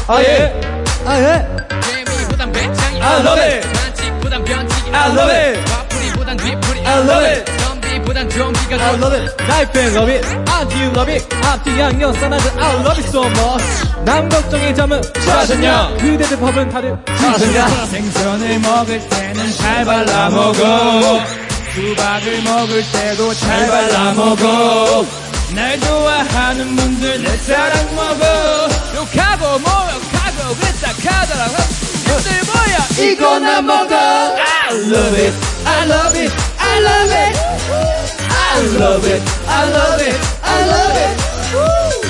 아예 0.07 0.59
아 1.05 1.17
예? 1.19 1.47
재미보단 1.81 2.51
배짱이 2.51 3.01
I 3.01 3.19
love 3.21 3.41
it. 3.41 3.67
만취보단 3.67 4.43
변칙이 4.45 4.91
I 4.95 5.11
love 5.11 5.31
it. 5.33 5.71
와플이보단 5.71 6.37
뒤풀이 6.37 6.79
I 6.85 6.99
love 6.99 7.25
it. 7.25 7.51
좀비보단 7.63 8.29
좀비가 8.29 8.75
I 8.75 8.93
love 8.95 9.17
it. 9.17 9.43
Life 9.43 9.79
and 9.79 9.95
love 9.97 10.11
it 10.13 10.27
Auntie 10.51 10.79
you 10.79 10.91
love 10.91 11.11
it 11.11 11.35
Auntie 11.35 11.79
양념 11.79 12.13
싸나들 12.13 12.51
I 12.59 12.75
love 12.75 12.99
it 12.99 13.07
so 13.09 13.25
much. 13.25 14.05
남 14.05 14.29
걱정의 14.29 14.75
점은 14.75 15.01
사셨냐? 15.19 15.89
그대들 15.99 16.39
밥은 16.39 16.69
다들 16.69 16.97
사셨냐? 17.17 17.67
생선을 17.85 18.59
먹을 18.59 19.09
때는 19.09 19.51
잘 19.57 19.85
발라 19.85 20.29
먹어. 20.29 21.19
수박을 21.73 22.41
먹을 22.43 22.83
때도 22.91 23.33
잘 23.35 23.67
발라 23.67 24.13
먹어. 24.13 25.05
날 25.55 25.79
좋아하는 25.79 26.75
분들 26.75 27.23
내 27.23 27.37
사랑 27.37 27.95
먹어. 27.95 28.69
욕하고 28.95 29.59
모 29.59 29.69
카더라 31.41 31.63
형들 32.05 32.31
뭐야 32.45 32.77
이거 32.99 33.39
나 33.39 33.61
먹어 33.61 33.95
I 33.95 34.75
love 34.91 35.17
it 35.17 35.33
I 35.65 35.85
love 35.89 36.19
it 36.19 36.31
I 36.59 36.79
love 36.79 37.15
it 37.15 37.39
I 38.29 38.61
love 38.77 39.07
it 39.07 39.23
I 39.47 39.69
love 39.71 40.01
it 40.03 40.19
I 40.43 40.61
love 40.69 40.97
it 40.97 41.17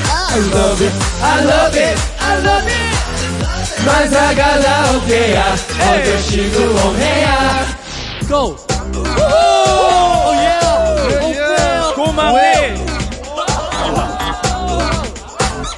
I 0.02 0.40
love 0.52 0.82
it 0.82 0.94
I 1.22 1.46
love 1.46 1.78
it 1.78 1.98
I 2.20 2.38
love 2.40 2.68
it 2.68 2.92
만사가 3.86 4.58
나오게야 4.60 5.56
어저씨고 5.80 6.60
오해야 6.60 7.66
Go 8.28 8.56
오 8.96 10.36
예! 10.36 10.60
고맙네 11.96 12.86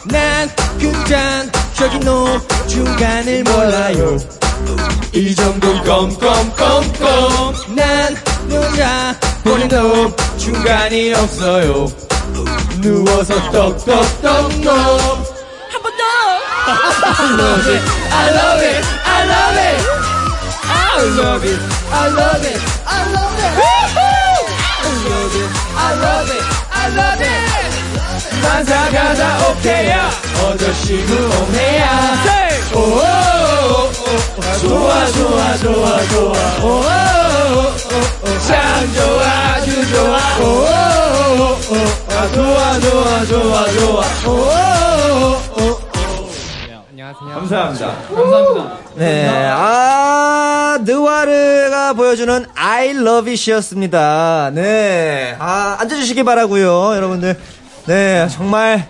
난 0.05 0.49
끝장 0.79 1.52
적인 1.83 1.99
놈 1.99 2.39
중간을 2.65 3.43
몰라요 3.43 4.17
이 5.11 5.35
정도 5.35 5.67
껌껌껌껌 5.83 7.75
난 7.75 8.15
놀아 8.47 9.13
보는 9.43 9.67
놈 9.67 10.15
중간이 10.37 11.13
없어요 11.13 11.87
누워서 12.79 13.35
떡떡떡 13.51 14.61
놈 14.61 15.25
한 15.73 15.83
번 15.83 15.91
더! 15.97 16.03
I 16.65 17.27
love 17.35 17.67
it, 17.67 17.83
I 18.13 18.31
love 18.31 18.63
it, 18.63 18.79
I 19.03 19.27
love 19.27 19.59
it 19.59 19.83
I 20.71 21.03
love 21.19 21.43
it, 21.43 21.59
I 21.91 22.07
love 22.07 22.45
it, 22.47 22.63
I 22.87 23.11
love 23.11 23.35
it 23.35 23.51
I 23.51 23.75
love 25.03 25.35
it, 25.35 25.51
I 25.75 25.91
love 25.99 26.31
it, 26.31 26.43
I 26.71 26.87
love 26.95 27.19
it 27.19 27.52
만사가 28.43 29.13
다 29.15 29.49
오케이야. 29.49 30.09
어저씨고 30.43 31.13
오해야. 31.13 31.89
오오오오. 32.75 33.91
좋아 34.61 35.05
좋아 35.07 35.57
좋아 35.57 36.03
좋아. 36.07 36.35
오오오오. 36.63 37.73
참 38.47 38.93
좋아 38.93 39.23
아주 39.55 39.67
좋아. 39.89 40.19
오오오오 40.39 41.57
좋아 42.33 42.79
좋아 42.79 43.25
좋아 43.25 43.65
좋아. 43.71 44.03
오오오오 44.25 45.83
감사합니다. 47.33 47.95
감사합니다. 48.15 48.77
네, 48.95 49.47
아, 49.51 50.77
느와르가 50.81 51.93
보여주는 51.93 52.45
I 52.55 52.89
love 52.91 53.31
it이었습니다. 53.31 54.51
네, 54.53 55.35
아, 55.39 55.77
앉아주시기 55.79 56.23
바라고요 56.23 56.95
여러분들. 56.95 57.37
네, 57.85 58.27
정말 58.29 58.87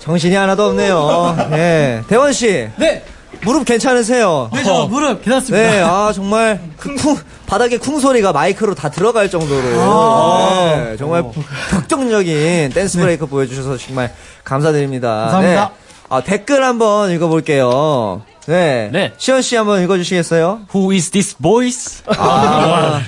정신이 0.00 0.34
하나도 0.34 0.66
없네요. 0.68 1.48
네, 1.50 2.02
대원 2.08 2.32
씨. 2.32 2.68
네. 2.76 3.04
무릎 3.44 3.64
괜찮으세요? 3.64 4.50
네, 4.52 4.62
저 4.62 4.86
무릎 4.86 5.22
괜찮습니다. 5.22 5.70
네, 5.70 5.80
아, 5.82 6.12
정말, 6.14 6.60
그 6.76 6.94
쿵, 6.94 7.16
바닥에 7.46 7.76
쿵 7.76 7.98
소리가 7.98 8.32
마이크로 8.32 8.74
다 8.74 8.88
들어갈 8.88 9.28
정도로. 9.30 9.80
아. 9.80 10.74
네, 10.76 10.96
정말 10.96 11.24
격정적인 11.70 12.70
댄스 12.70 12.98
브레이크 12.98 13.26
보여주셔서 13.26 13.78
정말 13.78 14.12
감사드립니다. 14.44 15.08
감사합니다. 15.08 15.68
네. 15.68 15.82
아, 16.08 16.22
댓글 16.22 16.62
한번 16.64 17.10
읽어볼게요. 17.10 18.22
네. 18.46 18.90
네. 18.92 19.12
시헌씨 19.16 19.56
한번 19.56 19.82
읽어주시겠어요? 19.82 20.60
Who 20.74 20.92
is 20.92 21.10
this 21.10 21.36
voice? 21.40 22.02
아, 22.16 23.00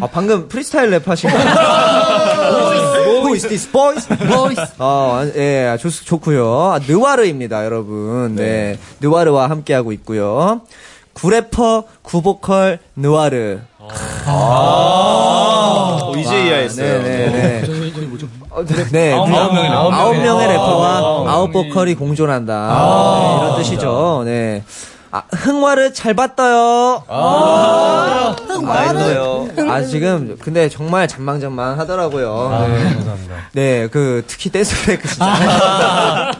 아, 0.00 0.06
방금 0.12 0.48
프리스타일 0.48 0.90
랩 0.90 1.06
하신 1.08 1.30
거. 1.30 1.36
Is 3.34 3.48
this 3.48 3.70
boys? 3.70 4.06
Boys. 4.08 4.60
어, 4.78 5.22
예, 5.36 5.76
좋, 5.80 5.90
좋고요. 5.90 6.72
아, 6.72 6.78
느와르입니다, 6.86 7.64
여러분. 7.64 8.34
네. 8.36 8.78
느와르와 9.00 9.48
함께 9.50 9.74
하고 9.74 9.92
있고요. 9.92 10.62
구래퍼, 11.14 11.84
구보컬, 12.02 12.78
느와르. 12.96 13.60
어, 14.26 16.12
이제 16.16 16.44
이해했어요. 16.44 17.02
네, 17.02 17.30
네, 17.30 17.62
네. 17.62 17.62
어, 18.50 18.64
네, 18.64 19.12
아홉 19.12 19.26
그 19.26 19.30
명의 19.32 19.62
래퍼. 19.64 19.92
아홉 19.92 20.16
명의 20.16 20.48
래퍼와 20.48 20.88
아. 20.98 21.24
아홉 21.32 21.52
보컬이 21.52 21.94
공존한다. 21.94 22.68
네, 22.68 23.36
이런 23.38 23.56
뜻이죠. 23.58 24.22
네. 24.24 24.62
아, 25.14 25.24
흥화를 25.30 25.92
잘 25.92 26.14
봤어요. 26.14 27.04
아, 27.06 28.34
흥화요. 28.48 29.46
아, 29.68 29.82
지금, 29.82 30.38
근데 30.40 30.70
정말 30.70 31.06
잔망잔망 31.06 31.78
하더라고요. 31.78 32.48
네. 32.66 32.94
감사합니다. 32.94 33.34
네, 33.52 33.88
그, 33.88 34.24
특히 34.26 34.48
댄스 34.48 34.74
브레이크 34.82 35.06
진짜. 35.06 36.32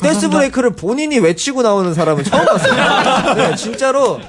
dance 0.00 0.28
break를 0.30 0.70
본인이 0.76 1.18
외치고 1.18 1.62
나오는 1.62 1.92
사람은 1.92 2.22
처음 2.22 2.44
봤어요. 2.46 3.34
네, 3.34 3.56
진짜로. 3.56 4.20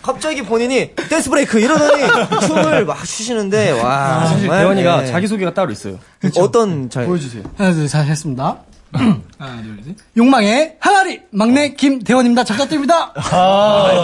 갑자기 0.00 0.40
본인이 0.40 0.94
dance 1.10 1.28
break 1.28 1.60
이러더니 1.60 2.02
춤을 2.46 2.86
막 2.86 3.04
추시는데, 3.04 3.72
와. 3.72 4.20
사실 4.20 4.38
정말, 4.38 4.60
대원이가 4.60 5.00
네. 5.02 5.06
자기 5.08 5.26
소개가 5.26 5.52
따로 5.52 5.70
있어요. 5.70 5.98
어떤, 6.38 6.88
자, 6.88 7.04
보여주세요. 7.04 7.42
하나, 7.58 7.74
둘, 7.74 7.86
잘 7.86 8.06
했습니다. 8.06 8.56
하나, 8.92 9.62
둘, 9.62 9.78
셋. 9.84 9.94
욕망의 10.16 10.76
항아리! 10.80 11.20
막내 11.30 11.70
김대원입니다. 11.74 12.44
잘 12.44 12.56
부탁드립니다. 12.56 13.12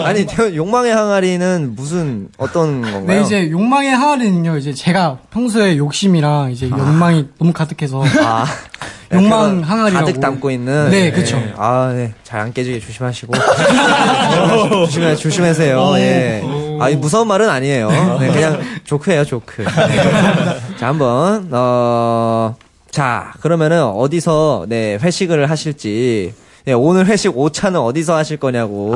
아니, 0.05 0.25
대- 0.25 0.55
욕망의 0.55 0.93
항아리는 0.95 1.75
무슨, 1.75 2.29
어떤 2.37 2.81
건가요? 2.81 3.05
네, 3.05 3.21
이제 3.21 3.51
욕망의 3.51 3.91
항아리는요, 3.91 4.57
이제 4.57 4.73
제가 4.73 5.17
평소에 5.31 5.77
욕심이랑 5.77 6.51
이제 6.51 6.69
욕망이 6.69 7.27
너무 7.37 7.51
가득해서. 7.53 8.03
아, 8.23 8.45
욕망 9.13 9.61
항아리라고. 9.61 10.05
가득 10.05 10.19
담고 10.19 10.51
있는. 10.51 10.89
네, 10.89 11.11
그쵸. 11.11 11.41
아, 11.57 11.91
네. 11.95 12.13
잘 12.23 12.39
안 12.41 12.53
깨지게 12.53 12.79
조심하시고. 12.79 13.33
조심해, 14.71 15.15
조심하세요. 15.15 15.93
예. 15.97 16.43
아, 16.79 16.89
이 16.89 16.95
무서운 16.95 17.27
말은 17.27 17.49
아니에요. 17.49 17.89
네, 18.19 18.31
그냥 18.31 18.61
조크예요, 18.85 19.25
조크. 19.25 19.63
네. 19.63 20.77
자, 20.77 20.87
한번, 20.87 21.47
어, 21.51 22.55
자, 22.97 23.31
그러면은 23.41 23.83
어디서, 23.83 24.65
네, 24.67 24.97
회식을 24.99 25.51
하실지. 25.51 26.33
네, 26.65 26.73
오늘 26.73 27.05
회식 27.05 27.31
5차는 27.35 27.85
어디서 27.85 28.15
하실 28.15 28.37
거냐고. 28.37 28.89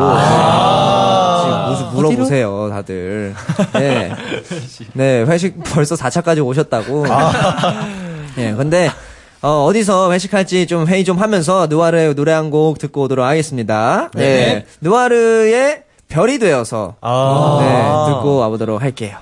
지금 1.44 1.66
무슨 1.70 1.86
물어보세요, 1.94 2.70
다들. 2.72 3.36
네. 3.74 4.12
네, 4.94 5.22
회식 5.22 5.62
벌써 5.66 5.94
4차까지 5.94 6.44
오셨다고. 6.44 7.06
예, 8.40 8.54
근데, 8.54 8.90
어, 9.44 9.66
어디서 9.66 10.12
회식할지 10.12 10.66
좀 10.66 10.88
회의 10.88 11.04
좀 11.06 11.20
하면서 11.20 11.68
느와르의 11.68 12.16
노래 12.16 12.32
한 12.32 12.50
곡 12.50 12.80
듣고 12.80 13.04
오도록 13.04 13.24
하겠습니다. 13.24 14.10
네. 14.16 14.24
네. 14.24 14.66
느와르의 14.82 15.84
별이 16.08 16.40
되어서. 16.40 16.96
아. 17.02 17.60
네, 17.62 18.14
듣고 18.16 18.38
와보도록 18.38 18.82
할게요. 18.82 19.18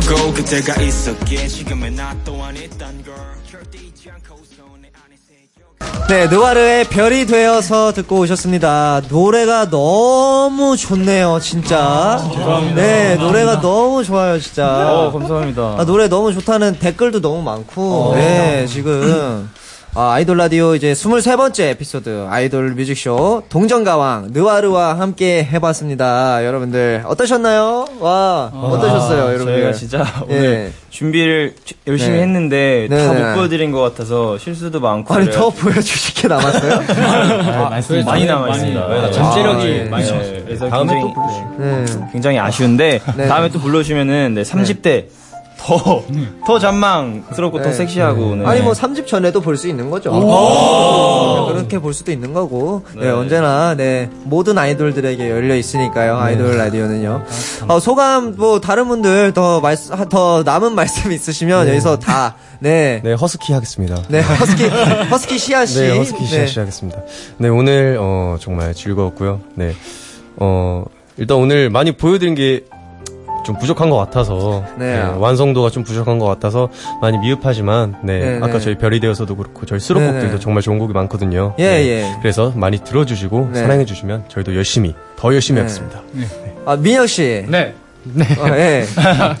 Ago 0.00 0.32
그때가 0.32 0.80
있었기에 0.80 1.46
지금의 1.46 1.90
나 1.92 2.14
또한 2.24 2.56
있단 2.56 3.04
걸 3.04 3.14
절대 3.50 3.78
잊지 3.78 4.10
않고 4.10 4.36
손에 4.56 4.90
안에 4.94 5.16
새겨 5.28 6.06
네, 6.08 6.26
느와르의 6.26 6.84
별이 6.84 7.26
되어서 7.26 7.92
듣고 7.92 8.20
오셨습니다. 8.20 9.02
노래가 9.08 9.68
너무 9.68 10.76
좋네요, 10.76 11.38
진짜. 11.40 12.18
네, 12.74 13.16
노래가 13.16 13.60
너무 13.60 14.02
좋아요, 14.02 14.40
진짜. 14.40 14.92
어, 14.92 15.12
감사합니다. 15.12 15.76
아, 15.78 15.84
노래 15.84 16.08
너무 16.08 16.32
좋다는 16.32 16.78
댓글도 16.78 17.20
너무 17.20 17.42
많고, 17.42 18.10
어. 18.10 18.14
네, 18.16 18.66
지금. 18.66 19.50
아, 19.92 20.12
아이돌 20.12 20.36
라디오 20.36 20.76
이제 20.76 20.92
23번째 20.92 21.70
에피소드 21.70 22.26
아이돌 22.30 22.70
뮤직쇼 22.74 23.42
동정가왕 23.48 24.28
느와르와 24.30 25.00
함께 25.00 25.42
해봤습니다. 25.44 26.44
여러분들 26.46 27.02
어떠셨나요? 27.06 27.86
와 27.98 28.52
어떠셨어요, 28.54 29.22
아, 29.22 29.26
여러분들? 29.26 29.54
저희가 29.54 29.72
진짜 29.72 30.04
예. 30.30 30.36
오늘 30.36 30.72
준비를 30.90 31.54
주- 31.64 31.74
열심히 31.88 32.18
네. 32.18 32.22
했는데 32.22 32.86
네, 32.88 33.04
다 33.04 33.12
네. 33.14 33.20
못 33.30 33.34
보여드린 33.34 33.72
것 33.72 33.80
같아서 33.80 34.38
실수도 34.38 34.78
많고 34.78 35.12
아니 35.12 35.26
그래요. 35.26 35.40
더 35.40 35.50
보여주실 35.50 36.14
게 36.22 36.28
남았어요? 36.28 36.82
많이, 37.68 38.04
많이 38.04 38.26
남아있습니다. 38.26 38.86
많이, 38.86 39.02
네. 39.02 39.10
잠재력이 39.10 39.64
네. 39.64 39.84
많이 39.90 40.04
네. 40.04 40.10
남았어요. 40.12 40.44
그래서 40.44 40.68
다음에 40.68 40.94
굉장히, 40.94 41.14
또 41.14 41.62
네. 41.64 42.08
굉장히 42.12 42.38
아쉬운데 42.38 43.00
네. 43.16 43.26
다음에 43.26 43.48
또 43.48 43.58
불러주시면은 43.58 44.34
네, 44.34 44.42
30대 44.42 45.06
더, 45.62 46.02
더 46.46 46.58
잔망스럽고 46.58 47.58
더 47.62 47.68
네. 47.68 47.72
섹시하고 47.74 48.36
네. 48.36 48.46
아니 48.46 48.60
뭐 48.62 48.72
3집 48.72 49.06
전에도 49.06 49.40
볼 49.40 49.56
수 49.56 49.68
있는 49.68 49.90
거죠. 49.90 50.10
오. 50.10 51.48
그렇게 51.52 51.78
볼 51.78 51.92
수도 51.92 52.10
있는 52.12 52.32
거고. 52.32 52.82
네, 52.94 53.02
네. 53.02 53.10
언제나 53.10 53.74
네 53.74 54.08
모든 54.24 54.56
아이돌들에게 54.56 55.28
열려 55.30 55.54
있으니까요. 55.54 56.16
네. 56.16 56.20
아이돌 56.22 56.56
라디오는요. 56.56 57.24
어, 57.68 57.78
소감 57.80 58.36
뭐 58.36 58.60
다른 58.60 58.88
분들 58.88 59.32
더 59.34 59.60
말씀 59.60 59.94
하- 59.94 60.06
더 60.06 60.42
남은 60.44 60.74
말씀 60.74 61.12
있으시면 61.12 61.66
네. 61.66 61.72
여기서 61.72 61.98
다 61.98 62.36
네. 62.60 63.00
네, 63.04 63.12
허스키 63.12 63.52
하겠습니다. 63.52 63.96
네, 64.08 64.20
허스키 64.20 64.64
허스키 65.10 65.38
시아 65.38 65.66
씨. 65.66 65.80
네, 65.80 65.96
허스키 65.98 66.24
시아 66.26 66.38
네. 66.40 66.46
씨 66.46 66.58
하겠습니다. 66.58 67.00
네, 67.38 67.48
오늘 67.48 67.98
어 68.00 68.36
정말 68.40 68.72
즐거웠고요. 68.74 69.40
네. 69.56 69.74
어 70.36 70.84
일단 71.18 71.36
오늘 71.36 71.68
많이 71.70 71.92
보여드린 71.92 72.34
게 72.34 72.64
좀 73.44 73.56
부족한 73.58 73.90
것 73.90 73.96
같아서 73.96 74.64
네. 74.76 74.96
네, 74.96 75.02
완성도가 75.02 75.70
좀 75.70 75.82
부족한 75.84 76.18
것 76.18 76.26
같아서 76.26 76.68
많이 77.00 77.18
미흡하지만 77.18 77.96
네, 78.02 78.18
네, 78.18 78.36
아까 78.36 78.54
네. 78.54 78.60
저희 78.60 78.74
별이 78.76 79.00
되어서도 79.00 79.36
그렇고 79.36 79.66
저희 79.66 79.80
수록곡들도 79.80 80.26
네, 80.26 80.32
네. 80.32 80.38
정말 80.38 80.62
좋은 80.62 80.78
곡이 80.78 80.92
많거든요. 80.92 81.54
예, 81.58 81.70
네, 81.70 81.86
예. 81.88 82.16
그래서 82.20 82.52
많이 82.54 82.78
들어주시고 82.78 83.50
네. 83.52 83.60
사랑해 83.60 83.84
주시면 83.84 84.24
저희도 84.28 84.54
열심히 84.56 84.94
더 85.16 85.34
열심히 85.34 85.56
네. 85.56 85.62
하겠습니다. 85.62 86.02
아 86.66 86.76
민혁 86.76 87.08
씨. 87.08 87.44
네. 87.48 87.74
네. 88.04 88.24
어, 88.38 88.48
예. 88.56 88.84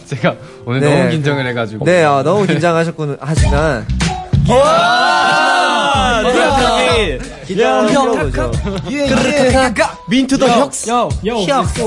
제가 0.06 0.34
오늘 0.66 0.80
네. 0.80 0.98
너무 0.98 1.10
긴장을 1.10 1.46
해가지고. 1.46 1.84
네, 1.84 2.04
아, 2.04 2.22
너무 2.22 2.46
긴장하셨군 2.46 3.16
하지만. 3.20 3.86
민투 10.08 10.38
더 10.38 10.48
혁스. 10.48 10.90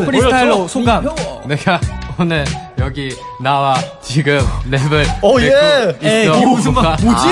보여줘. 0.05 0.67
소감. 0.67 1.09
내가 1.45 1.79
오늘 2.19 2.45
여기 2.79 3.15
나와 3.41 3.75
지금 4.01 4.39
랩을 4.69 5.05
오, 5.21 5.39
듣고 5.39 5.41
예. 5.41 5.47
있어. 5.47 5.89
에이, 6.01 6.29
이게 6.37 6.45
무슨 6.45 6.73
말- 6.73 6.97
뭐지? 7.01 7.27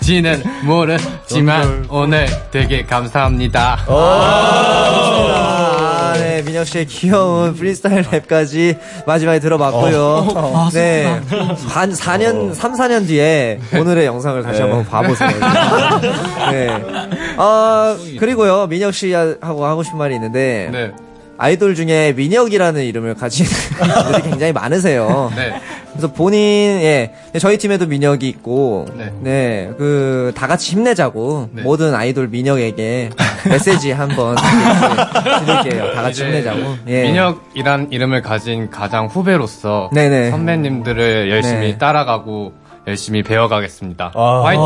지는 0.00 0.42
모르지만 0.64 1.86
오늘 1.88 2.26
되게 2.50 2.82
감사합니다. 2.84 3.78
아, 5.22 6.12
네, 6.16 6.42
민혁 6.42 6.66
씨의 6.66 6.86
귀여운 6.86 7.54
프리스타일 7.54 8.02
랩까지 8.02 8.76
마지막에 9.06 9.38
들어봤고요. 9.40 10.02
어. 10.34 10.66
아, 10.66 10.70
네. 10.72 11.20
한 11.68 11.92
4년, 11.92 12.52
3, 12.54 12.72
4년 12.74 13.06
뒤에 13.06 13.60
오늘의 13.74 14.06
영상을 14.06 14.42
다시 14.42 14.60
한번 14.62 14.84
봐보세요. 14.86 15.30
네. 16.50 16.68
아, 17.36 17.96
그리고요, 18.18 18.66
민혁 18.66 18.92
씨하고 18.94 19.64
하고 19.66 19.82
싶은 19.82 19.98
말이 19.98 20.14
있는데. 20.16 20.68
네. 20.72 20.90
아이돌 21.42 21.74
중에 21.74 22.12
민혁이라는 22.12 22.84
이름을 22.84 23.14
가진 23.14 23.46
분들이 24.04 24.22
굉장히 24.30 24.52
많으세요. 24.52 25.32
네. 25.34 25.54
그래서 25.90 26.12
본인, 26.12 26.38
예, 26.82 27.12
저희 27.38 27.56
팀에도 27.56 27.86
민혁이 27.86 28.28
있고, 28.28 28.86
네. 28.94 29.10
네, 29.20 29.70
그, 29.78 30.32
다 30.36 30.46
같이 30.46 30.72
힘내자고, 30.72 31.48
네. 31.52 31.62
모든 31.62 31.94
아이돌 31.94 32.28
민혁에게 32.28 33.08
메시지 33.48 33.90
한번 33.90 34.36
드릴게요. 35.46 35.94
다 35.94 36.02
같이 36.02 36.24
힘내자고. 36.24 36.76
예. 36.88 37.04
민혁이란 37.04 37.88
이름을 37.90 38.20
가진 38.20 38.68
가장 38.70 39.06
후배로서 39.06 39.88
네네. 39.94 40.30
선배님들을 40.32 41.30
열심히 41.30 41.60
네. 41.72 41.78
따라가고 41.78 42.52
열심히 42.86 43.22
배워가겠습니다. 43.22 44.12
아. 44.14 44.42
화이팅! 44.44 44.64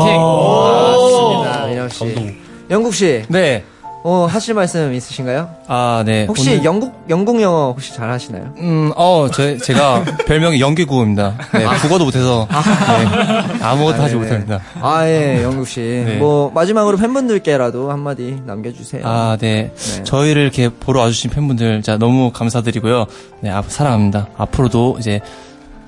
좋습니다, 0.93 1.65
민혁 1.67 1.91
씨. 1.91 2.37
영국 2.69 2.93
씨. 2.93 3.23
네. 3.29 3.63
어, 4.07 4.27
하실 4.29 4.53
말씀 4.53 4.93
있으신가요? 4.93 5.49
아, 5.67 6.03
네. 6.05 6.25
혹시 6.27 6.51
오늘- 6.51 6.63
영국, 6.63 7.05
영국 7.09 7.41
영어 7.41 7.71
혹시 7.71 7.91
잘 7.91 8.11
하시나요? 8.11 8.53
음, 8.57 8.91
어, 8.95 9.27
제, 9.33 9.57
제가 9.57 10.03
별명이 10.27 10.59
연기구입니다. 10.61 11.33
네, 11.53 11.65
국어도 11.81 12.05
못해서, 12.05 12.47
네, 12.51 13.63
아무것도 13.63 13.99
아, 13.99 14.05
하지. 14.05 14.13
못합니다. 14.13 14.61
아, 14.79 15.07
예, 15.07 15.41
영국 15.41 15.67
씨. 15.67 15.79
네. 15.79 16.17
뭐, 16.17 16.51
마지막으로 16.53 16.97
팬분들께라도 16.97 17.89
한마디 17.91 18.39
남겨주세요. 18.45 19.01
아, 19.07 19.37
네. 19.41 19.73
저희를 20.03 20.43
이렇게 20.43 20.69
보러 20.69 20.99
와주신 21.01 21.31
팬분들, 21.31 21.81
진짜 21.81 21.97
너무 21.97 22.31
감사드리고요. 22.31 23.07
네, 23.39 23.49
앞, 23.49 23.71
사랑합니다. 23.71 24.27
앞으로도 24.37 24.97
이제, 24.99 25.19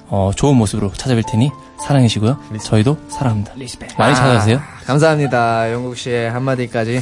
어, 0.08 0.32
좋은 0.36 0.58
모습으로 0.58 0.90
찾아뵐 0.90 1.22
테니, 1.32 1.52
사랑해주시고요. 1.86 2.36
저희도 2.64 2.98
사랑합니다. 3.10 3.54
많이 4.00 4.16
찾아주세요. 4.16 4.58
아, 4.58 4.86
감사합니다. 4.88 5.72
영국 5.72 5.96
씨의 5.96 6.32
한마디까지 6.32 7.00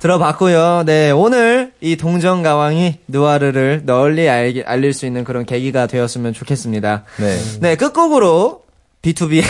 들어봤고요. 0.00 0.84
네, 0.86 1.10
오늘 1.10 1.72
이 1.80 1.96
동정 1.96 2.42
가왕이 2.42 2.98
누아르를 3.08 3.82
널리 3.84 4.28
알, 4.28 4.62
알릴 4.64 4.92
수 4.92 5.06
있는 5.06 5.24
그런 5.24 5.44
계기가 5.44 5.86
되었으면 5.86 6.32
좋겠습니다. 6.32 7.04
네. 7.18 7.36
네, 7.60 7.76
끝곡으로 7.76 8.62
B2B의 9.02 9.42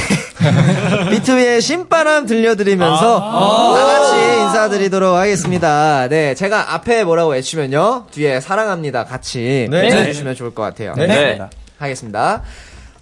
B2B의 1.10 1.60
신바람 1.62 2.26
들려드리면서 2.26 3.20
다 3.20 3.86
같이 3.86 4.40
인사드리도록 4.42 5.16
하겠습니다. 5.16 6.08
네, 6.08 6.34
제가 6.34 6.74
앞에 6.74 7.04
뭐라고 7.04 7.30
외치면요 7.30 8.06
뒤에 8.10 8.40
사랑합니다 8.40 9.04
같이 9.04 9.68
네. 9.70 9.82
외쳐주시면 9.82 10.34
좋을 10.34 10.54
것 10.54 10.62
같아요. 10.62 10.94
네. 10.96 11.06
네. 11.06 11.40
하겠습니다. 11.78 12.42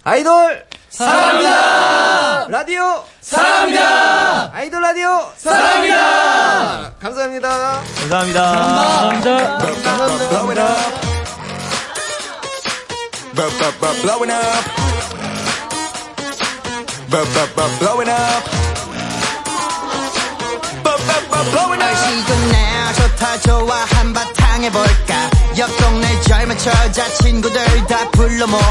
아이돌 0.07 0.65
사랑합니다. 0.89 2.47
라디오 2.47 3.03
사랑합니다. 3.19 4.51
아이돌 4.53 4.81
라디오 4.81 5.29
사랑합니다. 5.35 6.93
감사합니다. 6.97 7.81
감사합니다. 7.99 9.57
감사합니다. 9.57 10.75
Bu- 17.09 17.25
bu- 17.25 18.66
날씨 21.45 22.25
좋네 22.25 22.93
좋다 22.95 23.39
좋아. 23.41 23.85
한바탕 23.91 24.63
해볼까? 24.63 25.29
옆동네 25.57 26.21
젊은 26.21 26.57
처자 26.57 27.07
친구들 27.21 27.61
다 27.87 28.09
불러 28.11 28.47
모아. 28.47 28.61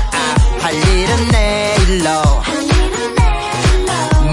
할 0.60 0.74
일은 0.74 1.28
내일로. 1.28 2.10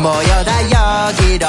모여다 0.01 0.63
여기로. 0.71 1.47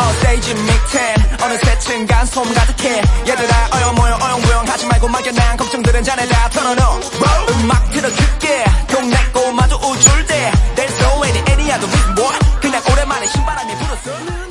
어 0.00 0.12
세이지 0.22 0.54
밑에 0.54 1.14
어느새 1.42 1.78
층간 1.80 2.26
소음 2.26 2.52
가득해. 2.54 3.02
얘들아 3.28 3.68
어영모여 3.74 4.18
어영부영 4.22 4.68
하지 4.68 4.86
말고 4.86 5.08
막연한 5.08 5.56
걱정들은 5.58 6.02
자네라 6.02 6.48
털어놓. 6.50 7.00
음악 7.50 7.90
틀어 7.92 8.08
줄게. 8.08 8.64
동네 8.88 9.16
꼬마도 9.34 9.76
우쭐대. 9.76 10.52
There's 10.76 10.98
no 11.02 11.24
any 11.24 11.42
any 11.50 11.70
other 11.72 11.86
reason 11.86 12.14
why 12.16 12.38
오랜만에 12.86 13.26
신바람이 13.26 13.74
불었어. 13.76 14.47